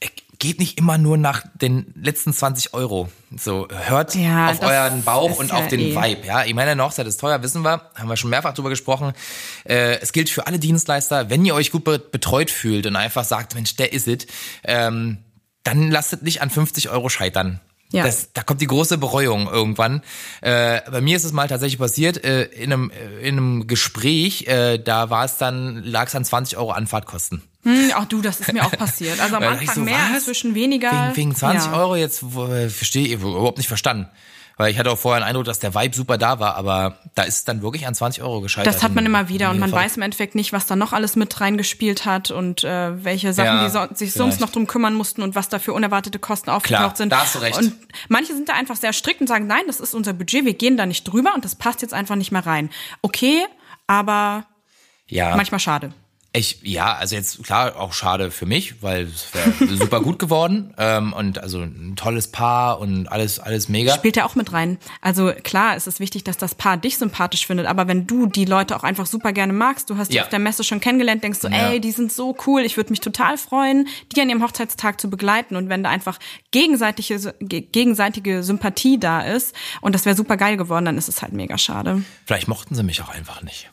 [0.00, 3.08] Äh, Geht nicht immer nur nach den letzten 20 Euro.
[3.34, 5.96] So, hört Ja, auf euren Bauch und ja auf den eh.
[5.96, 6.26] Vibe.
[6.26, 9.14] Ja, ich meine, eine Hochzeit ist teuer, wissen wir, haben wir schon mehrfach drüber gesprochen.
[9.64, 13.24] Äh, es gilt für alle Dienstleister, wenn ihr euch gut be- betreut fühlt und einfach
[13.24, 14.26] sagt, Mensch, der ist es,
[14.64, 15.24] ähm,
[15.62, 17.60] dann lasst es nicht an 50 Euro scheitern.
[17.92, 18.04] Ja.
[18.04, 20.02] Das, da kommt die große Bereuung irgendwann.
[20.40, 24.46] Äh, bei mir ist es mal tatsächlich passiert, äh, in, einem, äh, in einem Gespräch,
[24.48, 27.42] äh, da war es dann, lag es an 20 Euro Anfahrtkosten.
[27.62, 29.20] Hm, ach du, das ist mir auch passiert.
[29.20, 30.18] Also am Anfang so, mehr, was?
[30.18, 30.90] inzwischen weniger.
[30.90, 31.78] Wegen, wegen 20 ja.
[31.78, 34.08] Euro jetzt, äh, verstehe ich überhaupt nicht verstanden.
[34.58, 37.24] Weil ich hatte auch vorher den Eindruck, dass der Vibe super da war, aber da
[37.24, 38.74] ist es dann wirklich an 20 Euro gescheitert.
[38.74, 39.80] Das hat man immer wieder und man Voll.
[39.80, 43.46] weiß im Endeffekt nicht, was da noch alles mit reingespielt hat und äh, welche Sachen,
[43.46, 44.12] Ja, die so, sich vielleicht.
[44.14, 47.12] sonst noch drum kümmern mussten und was da für unerwartete Kosten aufgetaucht Klar, sind.
[47.12, 47.58] da hast du recht.
[47.58, 47.74] Und
[48.08, 50.78] manche sind da einfach sehr strikt und sagen, nein, das ist unser Budget, wir gehen
[50.78, 52.70] da nicht drüber und das passt jetzt einfach nicht mehr rein.
[53.02, 53.44] Okay,
[53.86, 54.46] aber
[55.08, 55.36] Ja.
[55.36, 55.92] manchmal schade.
[56.36, 60.74] Ich, ja, also jetzt klar auch schade für mich, weil es wäre super gut geworden
[60.76, 63.94] ähm, und also ein tolles Paar und alles alles mega.
[63.94, 64.78] Spielt ja auch mit rein.
[65.00, 68.44] Also klar, es ist wichtig, dass das Paar dich sympathisch findet, aber wenn du die
[68.44, 70.24] Leute auch einfach super gerne magst, du hast die Ja.
[70.24, 71.70] auf der Messe schon kennengelernt, denkst du, Ja.
[71.70, 75.08] ey, die sind so cool, ich würde mich total freuen, die an ihrem Hochzeitstag zu
[75.08, 76.18] begleiten und wenn da einfach
[76.50, 81.22] gegenseitige ge- gegenseitige Sympathie da ist und das wäre super geil geworden, dann ist es
[81.22, 82.02] halt mega schade.
[82.26, 83.70] Vielleicht mochten sie mich auch einfach nicht.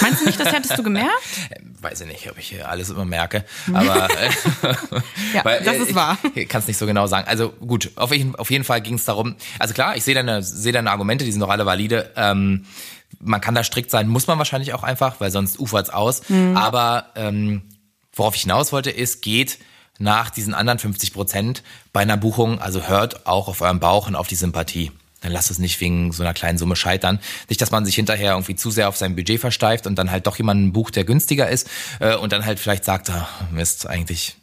[0.00, 1.10] Meinst du nicht, das hättest du gemerkt?
[1.50, 4.30] Äh, Weiß ich nicht, ob ich alles immer merke, aber äh,
[5.34, 6.16] Ja, das ist wahr.
[6.34, 7.28] Ich kann es nicht so genau sagen.
[7.28, 9.36] Also gut, auf jeden, auf jeden Fall ging es darum.
[9.58, 12.10] Also klar, ich sehe deine, sehe deine Argumente, die sind doch alle valide.
[12.16, 12.64] Ähm,
[13.20, 16.28] man kann da strikt sein, muss man wahrscheinlich auch einfach, weil sonst ufert's aus.
[16.30, 16.56] Mhm.
[16.56, 17.62] Aber ähm,
[18.14, 19.58] worauf ich hinaus wollte, ist, geht
[19.98, 21.62] nach diesen anderen 50 Prozent
[21.92, 24.90] bei einer Buchung, also hört auch auf euren Bauch und auf die Sympathie.
[25.24, 27.18] Dann lasst es nicht wegen so einer kleinen Summe scheitern.
[27.48, 30.26] Nicht, dass man sich hinterher irgendwie zu sehr auf sein Budget versteift und dann halt
[30.28, 31.68] doch jemanden bucht, der günstiger ist
[31.98, 34.36] äh, und dann halt vielleicht sagt, ah, Mist, eigentlich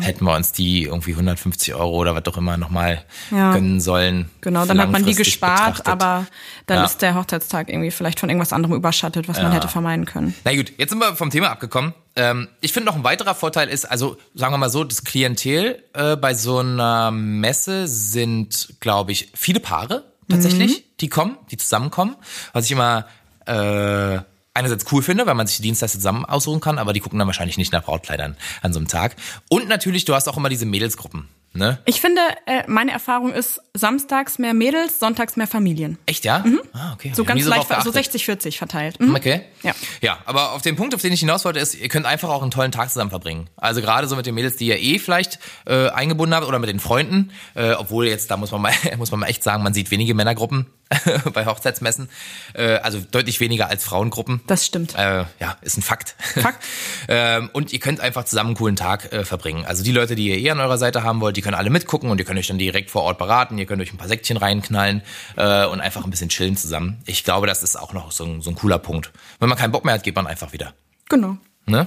[0.00, 3.52] hätten wir uns die irgendwie 150 Euro oder was auch immer nochmal Ja.
[3.52, 4.30] gönnen sollen.
[4.40, 5.86] Genau, dann hat man die gespart, betrachtet.
[5.86, 6.26] aber
[6.66, 6.84] dann Ja.
[6.86, 10.34] ist der Hochzeitstag irgendwie vielleicht von irgendwas anderem überschattet, was man hätte vermeiden können.
[10.44, 11.92] Na gut, jetzt sind wir vom Thema abgekommen.
[12.16, 15.82] Ähm, ich finde noch ein weiterer Vorteil ist, also sagen wir mal so, das Klientel
[15.92, 22.16] äh, bei so einer Messe sind, glaube ich, viele Paare tatsächlich, die kommen, die zusammenkommen.
[22.52, 23.06] Was ich immer
[23.46, 24.20] äh,
[24.54, 27.28] einerseits cool finde, weil man sich die Dienstleister zusammen aussuchen kann, aber die gucken dann
[27.28, 29.16] wahrscheinlich nicht nach Brautkleidern an so einem Tag.
[29.48, 31.28] Und natürlich, du hast auch immer diese Mädelsgruppen.
[31.54, 31.78] Ne?
[31.84, 35.98] Ich finde, äh, meine Erfahrung ist, samstags mehr Mädels, sonntags mehr Familien.
[36.06, 36.44] Echt, ja?
[36.72, 37.12] Ah, okay.
[37.14, 38.22] So ganz leicht, drauf so geachtet.
[38.22, 39.00] 60-40 verteilt.
[39.00, 39.14] Mhm.
[39.14, 39.42] Okay.
[39.62, 39.72] Ja.
[40.00, 42.42] Ja, aber auf den Punkt, auf den ich hinaus wollte, ist, ihr könnt einfach auch
[42.42, 43.48] einen tollen Tag zusammen verbringen.
[43.56, 46.70] Also gerade so mit den Mädels, die ihr eh vielleicht äh, eingebunden habt oder mit
[46.70, 49.74] den Freunden, äh, obwohl jetzt, da muss man mal, muss man mal echt sagen, man
[49.74, 50.66] sieht wenige Männergruppen
[51.32, 52.08] bei Hochzeitsmessen,
[52.54, 54.40] äh, also deutlich weniger als Frauengruppen.
[54.46, 54.94] Das stimmt.
[54.94, 56.14] Äh, ja, ist ein Fakt.
[56.18, 56.64] Fakt.
[57.08, 59.64] ähm, und ihr könnt einfach zusammen einen coolen Tag äh, verbringen.
[59.64, 62.10] Also die Leute, die ihr eh an eurer Seite haben wollt, die können alle mitgucken
[62.10, 63.58] und ihr könnt euch dann direkt vor Ort beraten.
[63.58, 65.02] Ihr könnt euch ein paar Säckchen reinknallen
[65.36, 67.02] äh, und einfach ein bisschen chillen zusammen.
[67.06, 69.10] Ich glaube, das ist auch noch so ein, so ein cooler Punkt.
[69.40, 70.74] Wenn man keinen Bock mehr hat, geht man einfach wieder.
[71.08, 71.36] Genau.
[71.66, 71.86] Ne?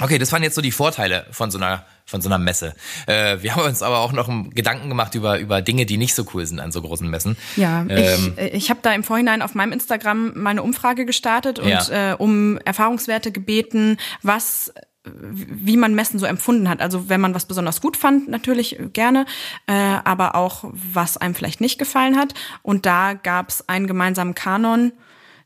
[0.00, 2.74] Okay, das waren jetzt so die Vorteile von so einer von so einer Messe.
[3.06, 6.26] Äh, wir haben uns aber auch noch Gedanken gemacht über über Dinge, die nicht so
[6.34, 7.36] cool sind an so großen Messen.
[7.56, 11.58] Ja, Ähm, ich, ich habe da im Vorhinein auf meinem Instagram mal eine Umfrage gestartet
[11.58, 12.12] und Ja.
[12.12, 14.72] äh, um Erfahrungswerte gebeten, was
[15.04, 16.80] wie man Messen so empfunden hat.
[16.80, 19.26] Also wenn man was besonders gut fand, natürlich gerne,
[19.66, 22.34] äh, aber auch was einem vielleicht nicht gefallen hat.
[22.62, 24.92] Und da gab es einen gemeinsamen Kanon,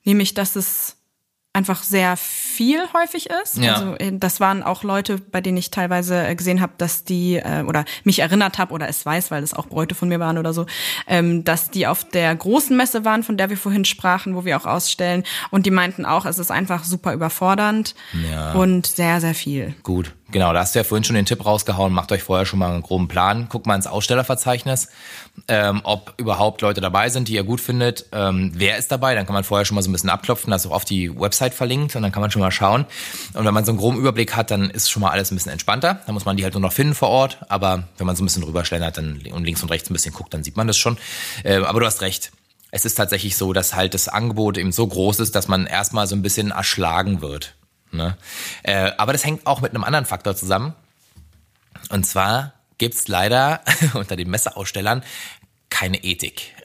[0.04, 0.95] nämlich dass es
[1.56, 3.56] einfach sehr viel häufig ist.
[3.56, 3.74] Ja.
[3.74, 7.36] Also äh, das waren auch Leute, bei denen ich teilweise äh, gesehen habe, dass die
[7.36, 10.36] äh, oder mich erinnert habe oder es weiß, weil es auch Bräute von mir waren
[10.36, 10.66] oder so,
[11.06, 14.56] ähm, dass die auf der großen Messe waren, von der wir vorhin sprachen, wo wir
[14.58, 15.24] auch ausstellen.
[15.50, 17.94] Und die meinten auch, es ist einfach super überfordernd
[18.30, 18.52] Ja.
[18.52, 19.74] und sehr, sehr viel.
[19.82, 22.58] Gut, genau, da hast du ja vorhin schon den Tipp rausgehauen, macht euch vorher schon
[22.58, 24.88] mal einen groben Plan, guckt mal ins Ausstellerverzeichnis,
[25.48, 29.26] ähm, ob überhaupt Leute dabei sind, die ihr gut findet, ähm, wer ist dabei, dann
[29.26, 31.96] kann man vorher schon mal so ein bisschen abklopfen, das auch auf die Website verlinkt
[31.96, 32.86] und dann kann man schon mal schauen.
[33.34, 35.52] Und wenn man so einen groben Überblick hat, dann ist schon mal alles ein bisschen
[35.52, 38.22] entspannter, dann muss man die halt nur noch finden vor Ort, aber wenn man so
[38.22, 40.76] ein bisschen rüberschlendert dann, und links und rechts ein bisschen guckt, dann sieht man das
[40.76, 40.98] schon.
[41.44, 42.32] Äh, aber du hast recht,
[42.70, 46.06] es ist tatsächlich so, dass halt das Angebot eben so groß ist, dass man erstmal
[46.06, 47.54] so ein bisschen erschlagen wird.
[47.92, 48.16] Ne?
[48.62, 50.74] Äh, aber das hängt auch mit einem anderen Faktor zusammen.
[51.90, 53.60] Und zwar gibt's leider
[53.94, 55.02] unter den Messeausstellern
[55.70, 56.54] keine Ethik.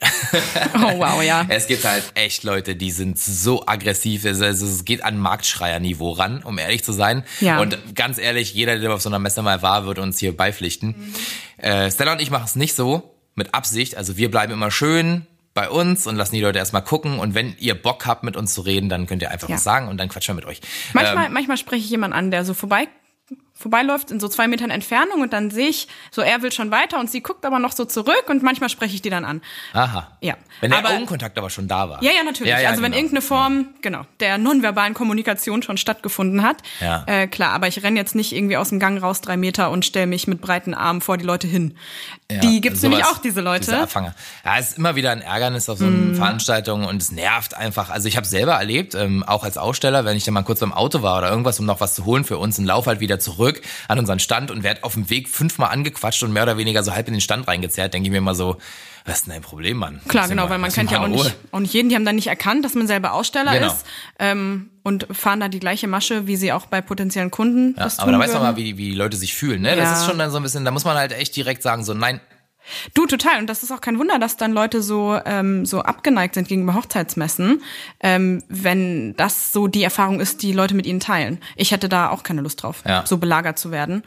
[0.74, 1.44] Oh wow, ja.
[1.48, 4.24] Es gibt halt echt Leute, die sind so aggressiv.
[4.24, 7.24] Es, es, geht an Marktschreierniveau ran, um ehrlich zu sein.
[7.40, 7.60] Ja.
[7.60, 11.14] Und ganz ehrlich, jeder, der auf so einer Messe mal war, wird uns hier beipflichten.
[11.58, 13.96] Äh, Stella und ich machen es nicht so mit Absicht.
[13.96, 17.18] Also wir bleiben immer schön bei uns und lassen die Leute erstmal gucken.
[17.18, 19.56] Und wenn ihr Bock habt, mit uns zu reden, dann könnt ihr einfach Ja.
[19.56, 20.60] was sagen und dann quatschen wir mit euch.
[20.94, 22.88] Manchmal, Ähm, manchmal spreche ich jemanden an, der so vorbei
[23.62, 26.98] vorbeiläuft in so zwei Metern Entfernung und dann sehe ich, so er will schon weiter
[27.00, 29.40] und sie guckt aber noch so zurück und manchmal spreche ich die dann an.
[29.72, 30.08] aha.
[30.20, 30.34] Ja.
[30.60, 32.02] Wenn der Aber- Augenkontakt aber schon da war.
[32.02, 32.52] Ja, ja, natürlich.
[32.52, 32.98] Ja, ja, also wenn genau.
[33.04, 37.04] irgendeine Form, genau, der nonverbalen Kommunikation schon stattgefunden hat, Ja.
[37.06, 39.84] äh, klar, aber ich renne jetzt nicht irgendwie aus dem Gang raus drei Meter und
[39.84, 41.76] stelle mich mit breiten Armen vor die Leute hin.
[42.30, 43.64] Ja, die gibt's sowas, nämlich auch, diese Leute.
[43.66, 44.14] Diese Abfanger.
[44.44, 47.90] Ja, es ist immer wieder ein Ärgernis auf so einen Veranstaltungen und es nervt einfach.
[47.90, 50.72] Also ich habe selber erlebt, ähm, auch als Aussteller, wenn ich dann mal kurz beim
[50.72, 53.18] Auto war oder irgendwas, um noch was zu holen für uns, und lauf halt wieder
[53.18, 53.51] zurück
[53.88, 56.92] an unseren Stand und werd auf dem Weg fünfmal angequatscht und mehr oder weniger so
[56.94, 58.56] halb in den Stand reingezerrt, denke ich mir immer so,
[59.04, 60.00] was ist denn dein Problem, Mann?
[60.06, 61.88] Klar, genau, weil man kennt ja auch nicht, auch nicht jeden.
[61.88, 63.66] Die haben dann nicht erkannt, dass man selber Aussteller Genau.
[63.72, 63.84] ist
[64.20, 67.98] ähm, und fahren da die gleiche Masche, wie sie auch bei potenziellen Kunden Ja, das
[67.98, 69.62] aber da weiß man mal, wie, wie die Leute sich fühlen.
[69.62, 69.74] Ne?
[69.74, 69.96] Das Ja.
[69.96, 72.20] ist schon dann so ein bisschen, da muss man halt echt direkt sagen, so nein,
[72.94, 73.38] Du, total.
[73.38, 76.74] Und das ist auch kein Wunder, dass dann Leute so, ähm, so abgeneigt sind gegenüber
[76.74, 77.62] Hochzeitsmessen,
[78.00, 81.38] ähm, wenn das so die Erfahrung ist, die Leute mit ihnen teilen.
[81.56, 83.04] Ich hätte da auch keine Lust drauf, Ja.
[83.06, 84.02] so belagert zu werden.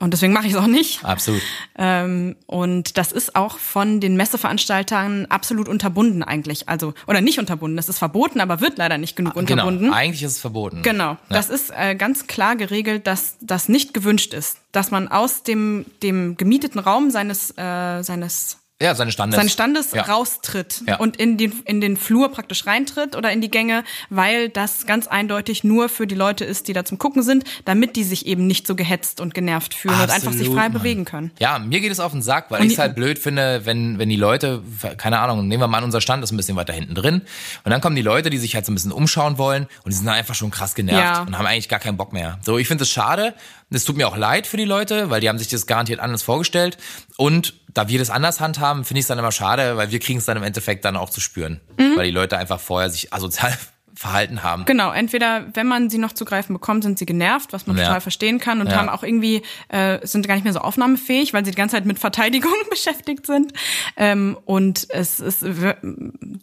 [0.00, 1.04] Und deswegen mache ich es auch nicht.
[1.04, 1.42] absolut.
[1.76, 6.68] Ähm, und das ist auch von den Messeveranstaltern absolut unterbunden eigentlich.
[6.70, 9.84] Also, oder nicht unterbunden, es ist verboten, aber wird leider nicht genug unterbunden.
[9.84, 10.82] Genau, eigentlich ist es verboten.
[10.82, 11.18] Genau, Ja.
[11.28, 15.84] das ist äh, ganz klar geregelt, dass das nicht gewünscht ist, dass man aus dem
[16.02, 19.36] dem gemieteten Raum seines äh, seines Ja, seine Standes.
[19.36, 20.02] seines Standes Ja.
[20.02, 20.96] raustritt Ja.
[20.96, 25.06] und in den in den Flur praktisch reintritt oder in die Gänge, weil das ganz
[25.06, 28.46] eindeutig nur für die Leute ist, die da zum gucken sind, damit die sich eben
[28.46, 30.72] nicht so gehetzt und genervt fühlen und einfach sich Absolut, frei Mann.
[30.72, 31.30] bewegen können.
[31.38, 34.08] Ja, mir geht es auf den Sack, weil ich es halt blöd finde, wenn, wenn
[34.08, 34.62] die Leute,
[34.96, 37.22] keine Ahnung, nehmen wir mal an, unser Stand ist ein bisschen weiter hinten drin.
[37.64, 39.96] Und dann kommen die Leute, die sich halt so ein bisschen umschauen wollen und die
[39.96, 41.22] sind dann einfach schon krass genervt Ja.
[41.22, 42.38] und haben eigentlich gar keinen Bock mehr.
[42.42, 43.34] So, ich finde es schade.
[43.72, 46.22] Es tut mir auch leid für die Leute, weil die haben sich das garantiert anders
[46.24, 46.76] vorgestellt.
[47.16, 50.18] Und da wir das anders handhaben, finde ich es dann immer schade, weil wir kriegen
[50.18, 51.60] es dann im Endeffekt dann auch zu spüren.
[51.78, 51.96] Mhm.
[51.96, 53.56] Weil die Leute einfach vorher sich asozial
[53.94, 54.64] verhalten haben.
[54.64, 57.84] Genau, entweder wenn man sie noch zu greifen bekommt, sind sie genervt, was man Ja.
[57.84, 58.76] total verstehen kann und Ja.
[58.78, 61.84] haben auch irgendwie äh, sind gar nicht mehr so aufnahmefähig, weil sie die ganze Zeit
[61.84, 63.52] mit Verteidigung beschäftigt sind.
[63.96, 65.76] Ähm, und es ist wir-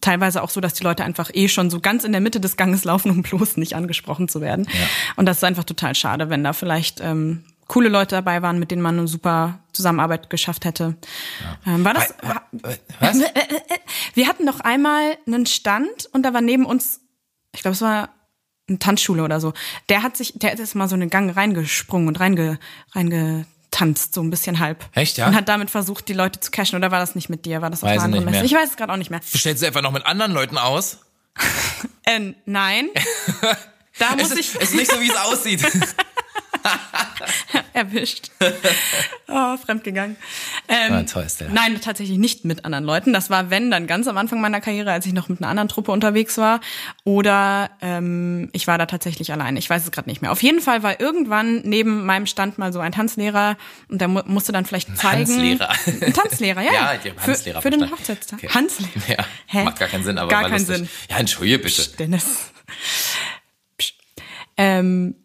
[0.01, 2.57] teilweise auch so, dass die Leute einfach eh schon so ganz in der Mitte des
[2.57, 4.67] Ganges laufen, um bloß nicht angesprochen zu werden.
[5.15, 8.71] Und das ist einfach total schade, wenn da vielleicht ähm, coole Leute dabei waren, mit
[8.71, 10.95] denen man eine super Zusammenarbeit geschafft hätte.
[11.65, 12.11] Ähm, war das?
[12.11, 13.19] Äh, Was?
[14.13, 17.01] Wir hatten doch einmal einen Stand und da war neben uns,
[17.53, 18.09] ich glaube, es war
[18.69, 19.53] eine Tanzschule oder so.
[19.89, 22.59] Der hat sich, der ist mal so einen Gang reingesprungen und reinge,
[22.93, 24.85] reingetanzt, so ein bisschen halb.
[24.93, 25.27] Echt, ja?
[25.27, 26.77] Und hat damit versucht, die Leute zu cashen.
[26.77, 27.61] Oder war das nicht mit dir?
[27.61, 28.45] War das auf Weiß ich anderen Messe?
[28.45, 29.21] Ich weiß es gerade auch nicht mehr.
[29.23, 30.99] Stellst du einfach noch mit anderen Leuten aus?
[32.03, 32.87] Äh, nein.
[33.99, 35.65] Da muss Es ich ist, es ist nicht so, wie es aussieht.
[37.77, 38.31] Erwischt.
[39.27, 40.17] oh, fremdgegangen.
[40.67, 41.51] Ähm, Ah, toll, Stella.
[41.53, 43.13] Nein, tatsächlich nicht mit anderen Leuten.
[43.13, 45.69] Das war, wenn, dann ganz am Anfang meiner Karriere, als ich noch mit einer anderen
[45.69, 46.59] Truppe unterwegs war.
[47.03, 49.55] Oder ähm, ich war da tatsächlich allein.
[49.57, 50.31] Ich weiß es gerade nicht mehr.
[50.31, 53.57] Auf jeden Fall war irgendwann neben meinem Stand mal so ein Tanzlehrer
[53.89, 55.25] und der mu musste dann vielleicht zeigen.
[55.25, 55.69] Tanzlehrer.
[56.01, 56.71] Ein Tanzlehrer, ja.
[56.77, 57.91] Ja, ich hab für, Tanzlehrer für den.
[57.91, 58.39] Hochzeitstag.
[58.39, 58.47] Okay.
[58.51, 58.89] Tanzlehrer.
[59.07, 59.63] Ja, Hä?
[59.63, 60.77] macht gar keinen Sinn, aber Gar war keinen lustig.
[60.77, 60.89] Sinn.
[61.09, 61.89] Ja, entschuldige bitte.
[61.97, 62.25] Dennis.
[63.77, 63.95] Psst.
[64.57, 65.15] Ähm,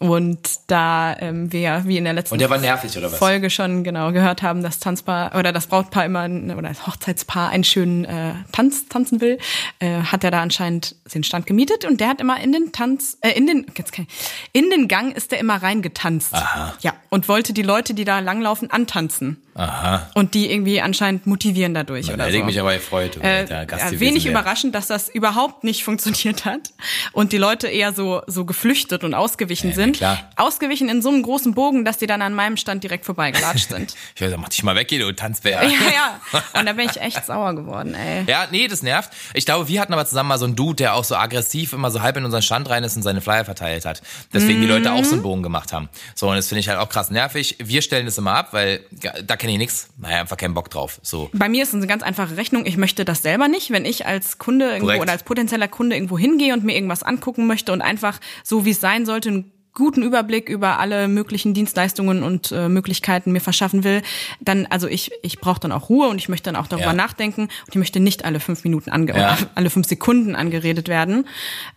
[0.00, 2.90] und da ähm, wir wie in der letzten der nervig?
[2.96, 7.64] Folge schon genau gehört haben, dass Tanzpaar oder das Brautpaar immer oder das Hochzeitspaar einen
[7.64, 9.38] schönen äh, Tanz tanzen will,
[9.78, 13.18] äh, hat er da anscheinend den Stand gemietet und der hat immer in den Tanz
[13.20, 16.32] äh, in den jetzt kann ich, in den Gang ist der immer reingetanzt.
[16.34, 16.74] Aha.
[16.80, 19.36] Ja, und wollte die Leute, die da langlaufen, antanzen.
[19.54, 20.08] Aha.
[20.14, 22.38] Und die irgendwie anscheinend motivieren dadurch Da oder hätte so.
[22.38, 23.18] ich mich aber gefreut.
[23.20, 24.32] wenn Äh, der Gast ja, wenig wäre.
[24.32, 26.72] überraschend, dass das überhaupt nicht funktioniert hat
[27.12, 29.89] und die Leute eher so so geflüchtet und ausgewichen Ja, sind.
[29.92, 30.30] Klar.
[30.36, 33.94] Ausgewichen in so einem großen Bogen, dass die dann an meinem Stand direkt vorbeigelatscht sind.
[34.14, 35.62] Ich weiß, mach dich mal weg, hier, du Tanzbär.
[35.62, 36.42] ja, ja.
[36.58, 38.24] Und da bin ich echt sauer geworden, ey.
[38.26, 39.10] Ja, nee, das nervt.
[39.34, 41.90] Ich glaube, wir hatten aber zusammen mal so einen Dude, der auch so aggressiv immer
[41.90, 44.02] so halb in unseren Stand rein ist und seine Flyer verteilt hat.
[44.32, 45.88] Deswegen die Leute auch so einen Bogen gemacht haben.
[46.14, 47.56] So, und das finde ich halt auch krass nervig.
[47.62, 48.80] Wir stellen das immer ab, weil
[49.24, 49.88] da kenne ich nichts.
[49.98, 51.00] Naja, einfach keinen Bock drauf.
[51.02, 51.30] So.
[51.32, 52.66] Bei mir ist es eine ganz einfache Rechnung.
[52.66, 53.70] Ich möchte das selber nicht.
[53.70, 55.02] Wenn ich als Kunde irgendwo Korrekt.
[55.02, 58.70] oder als potenzieller Kunde irgendwo hingehe und mir irgendwas angucken möchte und einfach so wie
[58.70, 63.84] es sein sollte, einen guten Überblick über alle möglichen Dienstleistungen und äh, Möglichkeiten mir verschaffen
[63.84, 64.02] will,
[64.40, 66.92] dann, also ich, ich brauche dann auch Ruhe und ich möchte dann auch darüber Ja.
[66.92, 69.38] nachdenken und ich möchte nicht alle fünf Minuten ange Ja.
[69.54, 71.26] alle fünf Sekunden angeredet werden.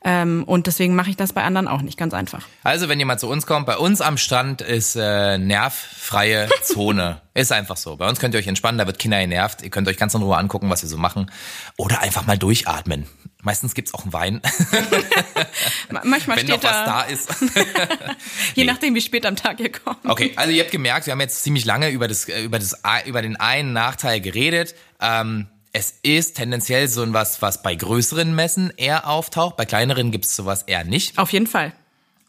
[0.04, 2.46] Ähm, und deswegen mache ich das bei anderen auch nicht ganz einfach.
[2.64, 7.22] Also, wenn jemand zu uns kommt, bei uns am Strand ist äh, nervfreie Zone.
[7.34, 7.96] ist einfach so.
[7.98, 9.62] Bei uns könnt ihr euch entspannen, da wird Kinder genervt.
[9.62, 11.32] Ihr könnt euch ganz in Ruhe angucken, was wir so machen.
[11.78, 13.06] Oder einfach mal durchatmen.
[13.44, 14.42] Meistens gibt's auch einen Wein,
[15.92, 17.30] Ma- Manchmal wenn steht noch was da, ist.
[18.56, 18.72] je Nee.
[18.72, 19.98] nachdem, wie spät am Tag ihr kommt.
[20.06, 22.82] Okay, also ihr habt gemerkt, wir haben jetzt ziemlich lange über das, äh, über das,
[23.06, 24.76] über den einen Nachteil geredet.
[25.02, 29.58] Ähm, es ist tendenziell so ein was, was bei größeren Messen eher auftaucht.
[29.58, 31.18] Bei kleineren gibt's sowas eher nicht.
[31.18, 31.74] Auf jeden Fall.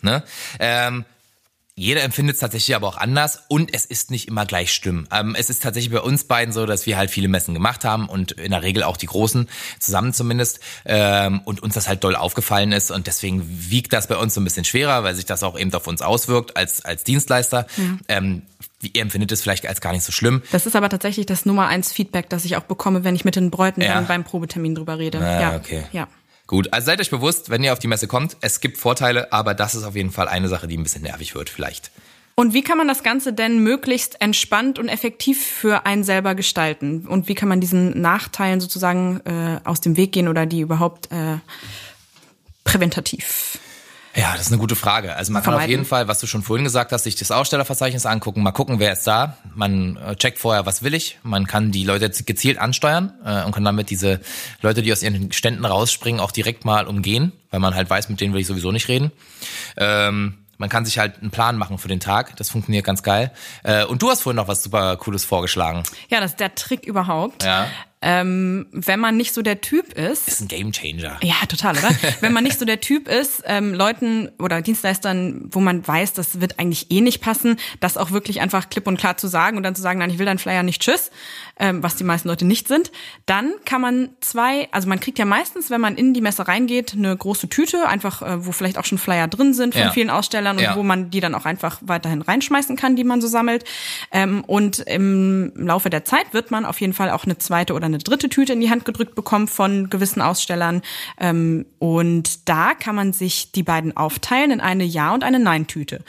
[0.00, 0.22] Ne?
[0.58, 1.04] Ähm,
[1.77, 5.09] jeder empfindet es tatsächlich aber auch anders und es ist nicht immer gleich stimmen.
[5.11, 8.09] Ähm, es ist tatsächlich bei uns beiden so, dass wir halt viele Messen gemacht haben
[8.09, 9.49] und in der Regel auch die großen,
[9.81, 14.16] zusammen zumindest, ähm, und uns das halt doll aufgefallen ist und deswegen wiegt das bei
[14.16, 17.03] uns so ein bisschen schwerer, weil sich das auch eben auf uns auswirkt als, als
[17.03, 17.66] Dienstleister.
[18.07, 18.43] Ähm,
[18.83, 20.43] ihr empfindet es vielleicht als gar nicht so schlimm.
[20.53, 23.35] Das ist aber tatsächlich das Nummer eins Feedback, das ich auch bekomme, wenn ich mit
[23.35, 23.95] den Bräuten Ja.
[23.95, 25.18] dann beim Probetermin drüber rede.
[25.18, 25.85] Ah, ja, okay.
[25.93, 26.07] Ja.
[26.47, 29.55] Gut, also seid euch bewusst, wenn ihr auf die Messe kommt, es gibt Vorteile, aber
[29.55, 31.90] das ist auf jeden Fall eine Sache, die ein bisschen nervig wird vielleicht.
[32.36, 37.07] Und wie kann man das Ganze denn möglichst entspannt und effektiv für einen selber gestalten?
[37.07, 41.12] Und wie kann man diesen Nachteilen sozusagen äh, aus dem Weg gehen oder die überhaupt
[41.12, 41.38] äh,
[42.64, 43.59] präventativ?
[44.16, 45.16] Ja, das ist eine gute Frage.
[45.16, 45.70] Also man kann auf Vermeiden.
[45.70, 48.92] jeden Fall, was du schon vorhin gesagt hast, sich das Ausstellerverzeichnis angucken, mal gucken, wer
[48.92, 49.38] ist da.
[49.54, 51.18] Man äh, checkt vorher, was will ich.
[51.24, 54.20] Man kann die Leute gezielt ansteuern äh, und kann damit diese
[54.62, 58.20] Leute, die aus ihren Ständen rausspringen, auch direkt mal umgehen, weil man halt weiß, mit
[58.20, 59.10] denen will ich sowieso nicht reden.
[59.76, 62.36] Ähm, man kann sich halt einen Plan machen für den Tag.
[62.36, 63.32] Das funktioniert ganz geil.
[63.64, 65.82] Äh, und du hast vorhin noch was super Cooles vorgeschlagen.
[66.08, 67.42] Ja, das ist der Trick überhaupt.
[67.42, 67.66] Ja.
[68.07, 71.18] Ähm, wenn man nicht so der Typ ist, Ist ein Gamechanger.
[71.22, 71.88] Ja, total, oder?
[72.20, 76.38] Wenn man nicht so der Typ ist, ähm, Leuten oder Dienstleistern, wo man weiß, das
[76.42, 79.62] wird eigentlich eh nicht passen, das auch wirklich einfach klipp und klar zu sagen und
[79.62, 81.11] dann zu sagen, nein, ich will deinen Flyer nicht, tschüss,
[81.59, 82.92] ähm, was die meisten Leute nicht sind,
[83.24, 86.92] dann kann man zwei, also man kriegt ja meistens, wenn man in die Messe reingeht,
[86.92, 89.90] eine große Tüte, einfach, äh, wo vielleicht auch schon Flyer drin sind von Ja.
[89.92, 90.76] vielen Ausstellern und Ja.
[90.76, 93.64] wo man die dann auch einfach weiterhin reinschmeißen kann, die man so sammelt.
[94.12, 97.86] Ähm, und im Laufe der Zeit wird man auf jeden Fall auch eine zweite oder
[97.86, 100.82] eine dritte Tüte in die Hand gedrückt bekommen von gewissen Ausstellern.
[101.20, 106.03] Ähm, und da kann man sich die beiden aufteilen in eine Ja- und eine Nein-Tüte.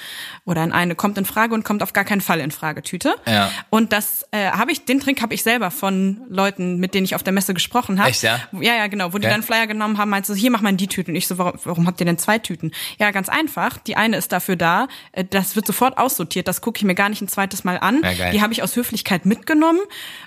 [0.46, 3.16] Oder in eine kommt in Frage und kommt auf gar keinen Fall in Frage-Tüte.
[3.28, 3.52] Ja.
[3.70, 7.16] Und das äh, habe ich, den Trick habe ich selber von Leuten, mit denen ich
[7.16, 8.10] auf der Messe gesprochen habe.
[8.10, 8.40] Echt, ja?
[8.54, 9.14] Ja, ja, genau.
[9.14, 9.34] Wo die Okay.
[9.34, 11.12] dann Flyer genommen haben, meinst du, hier mach mal in die Tüten.
[11.12, 12.72] Und ich so, warum, warum habt ihr denn zwei Tüten?
[13.00, 13.78] Ja, ganz einfach.
[13.80, 16.48] Die eine ist dafür da, äh, das wird sofort aussortiert.
[16.48, 18.02] Das gucke ich mir gar nicht ein zweites Mal an.
[18.04, 19.80] Ja, die habe ich aus Höflichkeit mitgenommen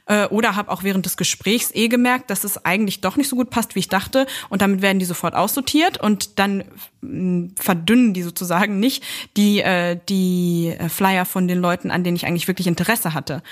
[0.07, 1.39] äh, oder habe auch während des Gesprächs
[1.75, 4.27] eh gemerkt, dass es eigentlich doch nicht so gut passt, wie ich dachte.
[4.49, 6.65] Und damit werden die sofort aussortiert und dann
[7.01, 9.05] mh, verdünnen die sozusagen nicht
[9.37, 13.43] die, äh, die äh, Flyer von den Leuten, an denen ich eigentlich wirklich Interesse hatte.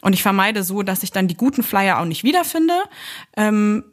[0.00, 2.74] Und ich vermeide so, dass ich dann die guten Flyer auch nicht wiederfinde,
[3.36, 3.84] ähm,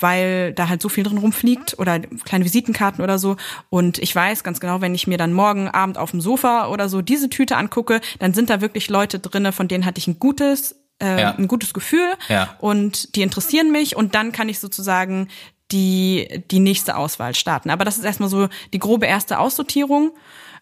[0.00, 3.36] weil da halt so viel drin rumfliegt oder kleine Visitenkarten oder so.
[3.70, 6.88] Und ich weiß ganz genau, wenn ich mir dann morgen Abend auf dem Sofa oder
[6.88, 10.18] so diese Tüte angucke, dann sind da wirklich Leute drinne, von denen hatte ich ein
[10.18, 11.34] gutes, äh, Ja.
[11.36, 12.54] ein gutes Gefühl Ja.
[12.58, 15.28] und die interessieren mich und dann kann ich sozusagen
[15.72, 17.70] die, die nächste Auswahl starten.
[17.70, 20.12] Aber das ist erstmal so die grobe erste Aussortierung.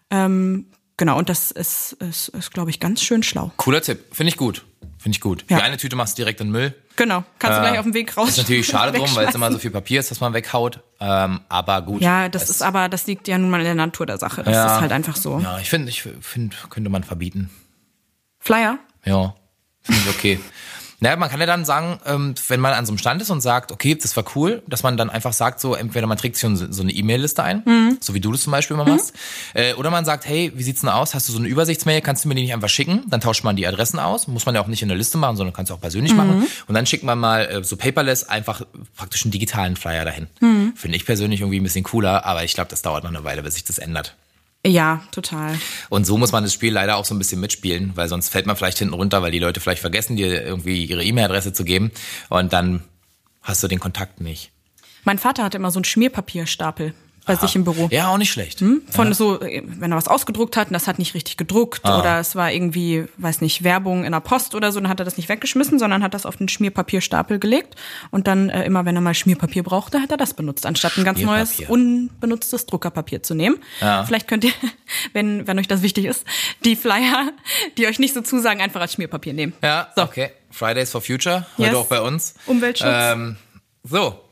[0.09, 0.67] Ähm,
[0.97, 3.51] genau, und das ist, ist, ist glaube ich, ganz schön schlau.
[3.57, 3.99] Cooler Tipp.
[4.11, 4.65] Finde ich gut.
[4.97, 5.45] Finde ich gut.
[5.49, 5.57] Ja.
[5.57, 6.73] Die eine Tüte machst du direkt in den Müll.
[6.95, 8.29] Genau, kannst du Äh, gleich auf dem Weg raus.
[8.29, 10.79] Ist natürlich schade drum, weil es immer so viel Papier ist, dass man weghaut.
[10.99, 12.01] Ähm, aber gut.
[12.01, 14.41] Ja, das ist aber, das liegt ja nun mal in der Natur der Sache.
[14.43, 14.75] Das Ja.
[14.75, 15.37] ist halt einfach so.
[15.39, 17.51] Ja, ich finde, ich finde, könnte man verbieten.
[18.39, 18.79] Flyer?
[19.03, 19.35] Ja,
[19.85, 20.39] finde ich okay.
[21.01, 23.41] Naja, man kann ja dann sagen, ähm, wenn man an so einem Stand ist und
[23.41, 26.49] sagt, okay, das war cool, dass man dann einfach sagt, so entweder man trägt sich
[26.69, 27.97] so eine E-Mail-Liste ein, mhm.
[27.99, 29.13] so wie du das zum Beispiel immer machst,
[29.53, 29.77] mhm.
[29.77, 31.13] oder man sagt, hey, wie sieht's denn aus?
[31.13, 32.01] Hast du so eine Übersichtsmail?
[32.01, 33.03] Kannst du mir die nicht einfach schicken?
[33.07, 34.27] Dann tauscht man die Adressen aus.
[34.27, 36.17] Muss man ja auch nicht in der Liste machen, sondern kannst du auch persönlich mhm.
[36.17, 36.47] machen.
[36.67, 38.61] Und dann schickt man mal äh, so paperless einfach
[38.95, 40.27] praktisch einen digitalen Flyer dahin.
[40.39, 40.73] Mhm.
[40.75, 43.43] Finde ich persönlich irgendwie ein bisschen cooler, aber ich glaube, das dauert noch eine Weile,
[43.43, 44.15] bis sich das ändert.
[44.65, 45.57] Ja, total.
[45.89, 48.47] Und so muss man das Spiel leider auch so ein bisschen mitspielen, weil sonst fällt
[48.47, 51.91] man vielleicht hinten runter, weil die Leute vielleicht vergessen, dir irgendwie ihre E-Mail-Adresse zu geben
[52.29, 52.83] und dann
[53.43, 54.51] hast du den Kontakt nicht.
[55.03, 56.95] Mein Vater hatte immer so einen Schmierpapierstapel
[57.25, 57.41] bei Aha.
[57.41, 57.87] sich im Büro.
[57.91, 58.61] Ja, auch nicht schlecht.
[58.61, 58.83] Hm?
[58.89, 59.13] Von ja.
[59.13, 61.99] so, wenn er was ausgedruckt hat und das hat nicht richtig gedruckt ah.
[61.99, 65.05] oder es war irgendwie, weiß nicht, Werbung in der Post oder so, dann hat er
[65.05, 67.75] das nicht weggeschmissen, sondern hat das auf den Schmierpapierstapel gelegt
[68.11, 71.03] und dann äh, immer, wenn er mal Schmierpapier brauchte, hat er das benutzt, anstatt ein
[71.03, 73.57] ganz neues, unbenutztes Druckerpapier zu nehmen.
[73.81, 74.03] Ja.
[74.05, 74.53] Vielleicht könnt ihr,
[75.13, 76.25] wenn, wenn euch das wichtig ist,
[76.63, 77.31] die Flyer,
[77.77, 79.53] die euch nicht so zusagen, einfach als Schmierpapier nehmen.
[79.63, 80.03] Ja, so.
[80.03, 80.31] okay.
[80.51, 81.75] Fridays for Future, heute yes.
[81.75, 82.35] auch bei uns.
[82.45, 82.87] Umweltschutz.
[82.89, 83.35] Ähm,
[83.83, 84.24] so,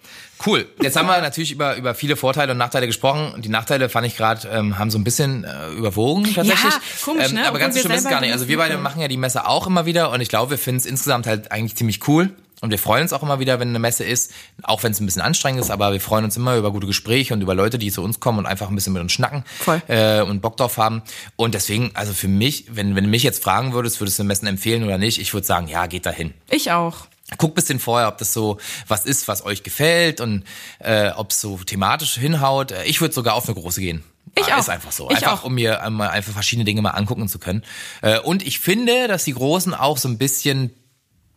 [0.46, 0.68] Cool.
[0.82, 3.42] Jetzt haben wir natürlich über, über viele Vorteile und Nachteile gesprochen.
[3.42, 6.74] Die Nachteile fand ich gerade, ähm, haben so ein bisschen äh, überwogen tatsächlich.
[6.74, 7.48] Ja, komisch, ähm, ne?
[7.48, 8.34] Aber ganz so schlimm ist gar nicht.
[8.34, 10.80] Also wir beide machen ja die Messe auch immer wieder und ich glaube, wir finden
[10.80, 12.30] es insgesamt halt eigentlich ziemlich cool.
[12.62, 14.32] Und wir freuen uns auch immer wieder, wenn eine Messe ist,
[14.62, 17.34] auch wenn es ein bisschen anstrengend ist, aber wir freuen uns immer über gute Gespräche
[17.34, 19.82] und über Leute, die zu uns kommen und einfach ein bisschen mit uns schnacken Voll.
[19.90, 21.02] Äh, und Bock drauf haben.
[21.36, 24.48] Und deswegen, also für mich, wenn, wenn du mich jetzt fragen würdest, würdest du Messen
[24.48, 26.34] empfehlen oder nicht, ich würde sagen, ja, geht dahin.
[26.50, 27.08] Ich auch.
[27.38, 28.58] Guckt bisschen vorher, ob das so
[28.88, 30.44] was ist, was euch gefällt und
[30.80, 32.72] äh, ob es so thematisch hinhaut.
[32.72, 34.04] Äh, ich würde sogar auf eine große gehen.
[34.36, 34.60] Ich ah, auch.
[34.60, 35.10] Ist einfach so.
[35.12, 35.46] Ich einfach, auch.
[35.46, 37.64] um mir einfach verschiedene Dinge mal angucken zu können.
[38.02, 40.72] Äh, und ich finde, dass die Großen auch so ein bisschen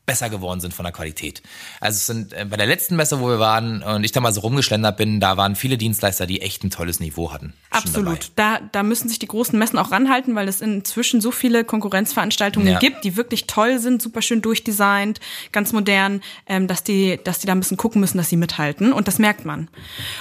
[0.07, 1.43] besser geworden sind von der Qualität.
[1.81, 4.33] Also es sind äh, bei der letzten Messe, wo wir waren und ich da mal
[4.33, 7.53] so rumgeschlendert bin, da waren viele Dienstleister, die echt ein tolles Niveau hatten.
[7.71, 8.31] Absolut.
[8.37, 12.75] Da, da müssen sich die großen Messen auch ranhalten, weil es inzwischen so viele Konkurrenzveranstaltungen
[12.75, 12.79] ja.
[12.79, 17.47] gibt, die wirklich toll sind, super schön durchdesignt, ganz modern, ähm, dass die, dass die
[17.49, 18.93] da ein bisschen gucken müssen, dass sie mithalten.
[18.93, 19.69] Und das merkt man.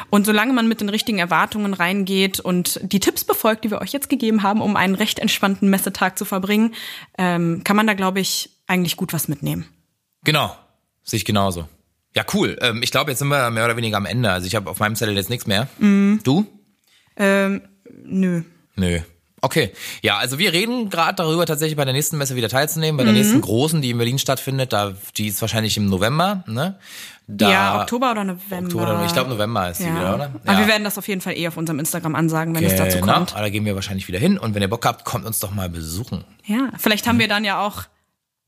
[0.09, 3.91] Und solange man mit den richtigen Erwartungen reingeht und die Tipps befolgt, die wir euch
[3.91, 6.73] jetzt gegeben haben, um einen recht entspannten Messetag zu verbringen,
[7.19, 9.65] ähm, kann man da, glaube ich, eigentlich gut was mitnehmen.
[10.23, 10.55] Genau,
[11.03, 11.67] sehe ich genauso.
[12.15, 12.57] Ja, cool.
[12.61, 14.31] Ähm, ich glaube, jetzt sind wir mehr oder weniger am Ende.
[14.31, 15.67] Also ich habe auf meinem Zettel jetzt nichts mehr.
[15.79, 16.19] Mm.
[16.23, 16.45] Du?
[17.17, 17.61] Ähm,
[18.03, 18.43] nö.
[18.75, 19.01] Nö.
[19.41, 23.03] Okay, ja, also wir reden gerade darüber, tatsächlich bei der nächsten Messe wieder teilzunehmen, bei
[23.03, 23.19] der mhm.
[23.19, 24.73] nächsten großen, die in Berlin stattfindet.
[24.73, 26.79] Da, die ist wahrscheinlich im November, ne?
[27.27, 28.65] Da, ja, Oktober oder November.
[28.65, 29.87] Oktober, ich glaube November ist ja.
[29.87, 30.23] die wieder, oder?
[30.23, 30.39] Ja.
[30.45, 32.73] Aber wir werden das auf jeden Fall eh auf unserem Instagram ansagen, wenn genau.
[32.73, 33.29] es dazu kommt.
[33.29, 34.39] Genau, da gehen wir wahrscheinlich wieder hin.
[34.39, 36.23] Und wenn ihr Bock habt, kommt uns doch mal besuchen.
[36.45, 37.21] Ja, vielleicht haben mhm.
[37.21, 37.83] wir dann ja auch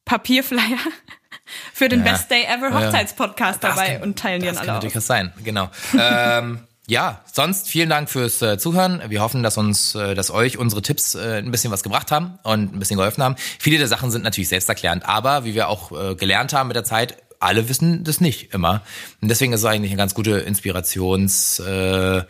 [0.08, 0.80] Papierflyer
[1.74, 2.12] für den ja.
[2.12, 4.66] Best Day Ever Hochzeitspodcast dabei kann, und teilen die dann alle.
[4.66, 5.70] Das kann natürlich was sein, genau.
[6.00, 9.02] ähm, ja, sonst vielen Dank fürs äh, Zuhören.
[9.10, 12.40] Wir hoffen, dass uns, äh, dass euch unsere Tipps äh, ein bisschen was gebracht haben
[12.44, 13.36] und ein bisschen geholfen haben.
[13.60, 16.86] Viele der Sachen sind natürlich selbsterklärend, aber wie wir auch äh, gelernt haben mit der
[16.86, 18.82] Zeit, alle wissen das nicht immer.
[19.22, 22.24] Und deswegen ist es eigentlich eine ganz gute Inspirations, äh,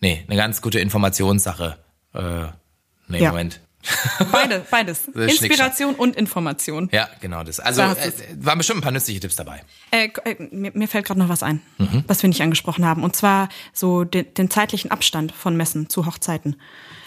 [0.00, 1.76] nee, eine ganz gute Informationssache.
[2.14, 2.20] Äh,
[3.08, 3.30] nee, ja.
[3.30, 3.60] Moment.
[4.32, 5.08] Beide, beides.
[5.08, 6.88] Inspiration und Information.
[6.92, 7.60] Ja, genau das.
[7.60, 9.62] Also da äh, waren bestimmt ein paar nützliche Tipps dabei.
[9.90, 12.04] Äh, äh mir, mir, fällt gerade noch was ein, mhm.
[12.06, 13.02] was wir nicht angesprochen haben.
[13.02, 16.56] Und zwar so den, den zeitlichen Abstand von Messen zu Hochzeiten.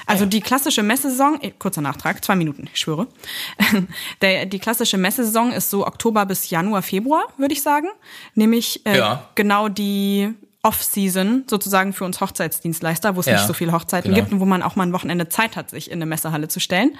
[0.08, 3.08] Also die klassische Messesaison, äh, kurzer Nachtrag, zwei Minuten, ich schwöre.
[4.22, 7.88] Der, die klassische Messesaison ist so Oktober bis Januar, Februar, würde ich sagen.
[8.34, 9.30] Nämlich äh, ja.
[9.36, 10.34] genau die
[10.68, 14.22] Off-Season sozusagen für uns Hochzeitsdienstleister, wo es ja, nicht so viele Hochzeiten genau.
[14.22, 16.59] gibt und wo man auch mal ein Wochenende Zeit hat, sich in eine Messehalle zu
[16.59, 16.97] stellen.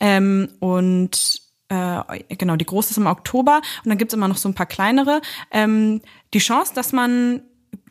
[0.00, 4.48] Ähm, und äh, genau, die große ist im Oktober und dann gibt's immer noch so
[4.48, 5.20] ein paar kleinere.
[5.52, 6.02] Ähm,
[6.34, 7.42] die Chance, dass man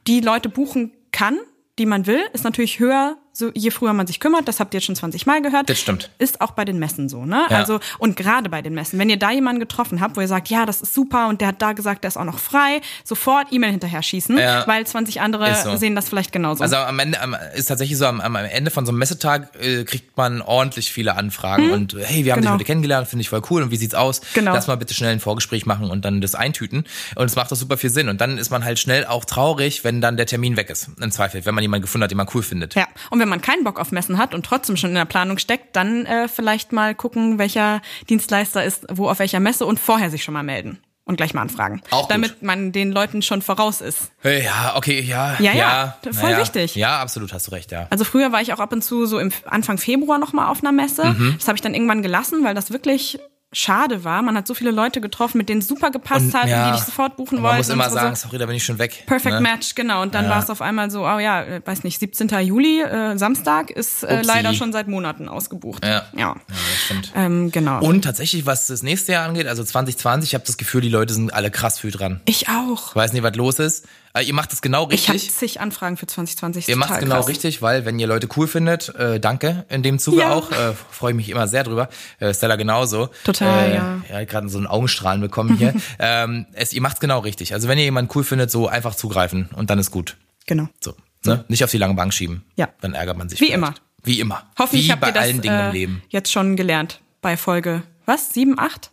[0.08, 1.38] die Leute buchen kann,
[1.80, 4.78] die man will, ist natürlich höher, so je früher man sich kümmert, das habt ihr
[4.78, 5.68] jetzt schon 20 Mal gehört.
[5.68, 6.12] Das stimmt.
[6.20, 7.48] Ist auch bei den Messen so, ne?
[7.50, 7.58] Ja.
[7.58, 10.50] Also, und gerade bei den Messen, wenn ihr da jemanden getroffen habt, wo ihr sagt,
[10.50, 13.48] ja, das ist super und der hat da gesagt, der ist auch noch frei, sofort
[13.50, 14.68] E-Mail hinterher schießen, ja.
[14.68, 15.76] weil 20 andere so.
[15.78, 16.62] sehen das vielleicht genauso.
[16.62, 17.18] Also am Ende
[17.56, 21.16] ist tatsächlich so, am, am Ende von so einem Messetag äh, kriegt man ordentlich viele
[21.16, 21.72] Anfragen hm?
[21.72, 22.52] und hey, wir haben genau.
[22.52, 24.22] dich heute kennengelernt, finde ich voll cool und wie sieht's aus?
[24.36, 24.54] Genau.
[24.54, 27.58] Lass mal bitte schnell ein Vorgespräch machen und dann das eintüten und es macht doch
[27.58, 30.56] super viel Sinn und dann ist man halt schnell auch traurig, wenn dann der Termin
[30.56, 32.76] weg ist, im Zweifel, wenn man jemanden gefunden hat, den man cool findet.
[32.76, 35.38] Ja, und wenn man keinen Bock auf Messen hat und trotzdem schon in der Planung
[35.38, 40.10] steckt, dann äh, vielleicht mal gucken, welcher Dienstleister ist wo auf welcher Messe und vorher
[40.10, 41.82] sich schon mal melden und gleich mal anfragen.
[41.92, 42.44] Auch damit gut.
[42.44, 44.12] man den Leuten schon voraus ist.
[44.24, 45.38] Ja, okay, ja.
[45.40, 46.40] Ja, ja, ja voll ja.
[46.40, 46.76] wichtig.
[46.76, 47.88] Ja, absolut, hast du recht, ja.
[47.90, 50.60] Also früher war ich auch ab und zu so im Anfang Februar noch mal auf
[50.60, 51.06] einer Messe.
[51.06, 51.36] Mhm.
[51.38, 53.20] Das habe ich dann irgendwann gelassen, weil das wirklich
[53.54, 54.22] schade war.
[54.22, 56.78] Man hat so viele Leute getroffen, mit denen super gepasst und, hat ja, und die
[56.78, 57.48] dich sofort buchen wollten.
[57.48, 59.04] Man muss immer sagen, sorry, da bin ich schon weg.
[59.06, 59.42] Perfect ne?
[59.42, 60.02] Match, genau.
[60.02, 60.32] Und dann ja.
[60.32, 62.30] war es auf einmal so, oh ja, äh, weiß nicht, 17.
[62.42, 65.86] Juli, äh, Samstag, ist äh, leider schon seit Monaten ausgebucht.
[65.86, 66.06] Ja.
[66.18, 66.36] ja.
[66.86, 67.12] stimmt.
[67.16, 67.82] Ähm, genau.
[67.82, 71.14] Und tatsächlich, was das nächste Jahr angeht, also 2020, ich habe das Gefühl, die Leute
[71.14, 72.22] sind alle krass viel dran.
[72.26, 72.90] ich auch.
[72.90, 73.86] Ich weiß nicht, was los ist.
[74.16, 75.34] Aber ihr macht es genau Ich habe richtig.
[75.34, 76.68] zig Anfragen für 2020.
[76.70, 77.28] Ihr macht es genau krass.
[77.30, 80.34] richtig, weil wenn ihr Leute cool findet, äh, danke in dem Zuge Ja.
[80.34, 80.52] auch.
[80.52, 81.90] Äh, Freue ich mich immer sehr drüber.
[82.20, 83.10] Äh, Stella genauso.
[83.24, 84.02] Total, äh, ja.
[84.12, 85.74] Ja, gerade so einen Augenstrahlen bekommen hier.
[86.00, 87.54] ähm, es, ihr macht es genau richtig.
[87.56, 90.16] Also wenn ihr jemanden cool findet, so einfach zugreifen und dann ist gut.
[90.46, 90.68] Genau.
[90.80, 90.94] So.
[91.26, 91.44] Ne?
[91.48, 92.44] Nicht auf die lange Bank schieben.
[92.56, 92.70] Ja.
[92.82, 93.40] Dann ärgert man sich.
[93.42, 93.58] Wie vielleicht.
[93.58, 93.74] immer.
[94.04, 94.44] Wie immer.
[94.60, 96.04] Hoffentlich Wie habt bei ihr das allen Dingen äh, im Leben.
[96.10, 98.32] jetzt schon gelernt bei Folge, was?
[98.34, 98.92] Sieben, acht,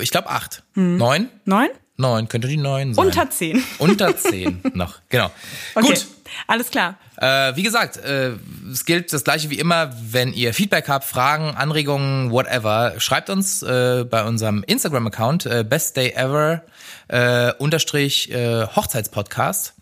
[0.00, 0.62] Ich glaube acht.
[0.74, 1.28] Neun?
[1.46, 1.68] neun?
[2.00, 3.06] Neun, könnte die neun sein.
[3.06, 3.62] Unter zehn.
[3.78, 5.00] Unter zehn noch.
[5.08, 5.32] Genau.
[5.74, 5.88] Okay.
[5.88, 6.06] Gut.
[6.46, 6.96] Alles klar.
[7.16, 8.34] Äh, wie gesagt, äh,
[8.70, 13.62] es gilt das gleiche wie immer, wenn ihr Feedback habt, Fragen, Anregungen, whatever, schreibt uns
[13.62, 16.62] äh, bei unserem Instagram-Account äh, Best Day Ever
[17.08, 19.74] äh, unterstrich äh, Hochzeitspodcast.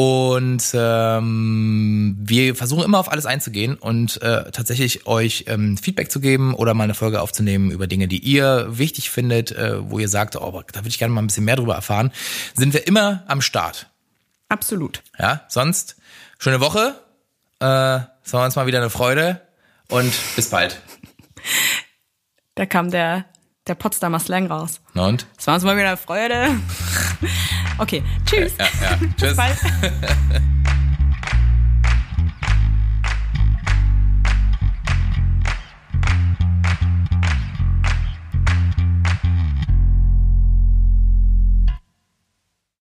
[0.00, 6.20] Und ähm, wir versuchen immer auf alles einzugehen und äh, tatsächlich euch ähm, Feedback zu
[6.20, 10.08] geben oder mal eine Folge aufzunehmen über Dinge, die ihr wichtig findet, äh, wo ihr
[10.08, 12.12] sagt, oh, aber da würde ich gerne mal ein bisschen mehr drüber erfahren,
[12.54, 13.90] sind wir immer am Start.
[14.48, 15.02] Absolut.
[15.18, 15.96] Ja, sonst
[16.38, 16.94] schöne Woche.
[17.60, 19.42] Äh, es war uns mal wieder eine Freude
[19.90, 20.80] und bis bald.
[22.54, 23.26] Da kam der,
[23.66, 24.80] der Potsdamer Slang raus.
[24.94, 25.26] Und?
[25.36, 26.58] Es war uns mal wieder eine Freude.
[27.78, 28.52] Okay, tschüss.
[28.58, 28.96] Ja, ja.
[29.16, 29.28] Tschüss.
[29.28, 29.56] Bis bald.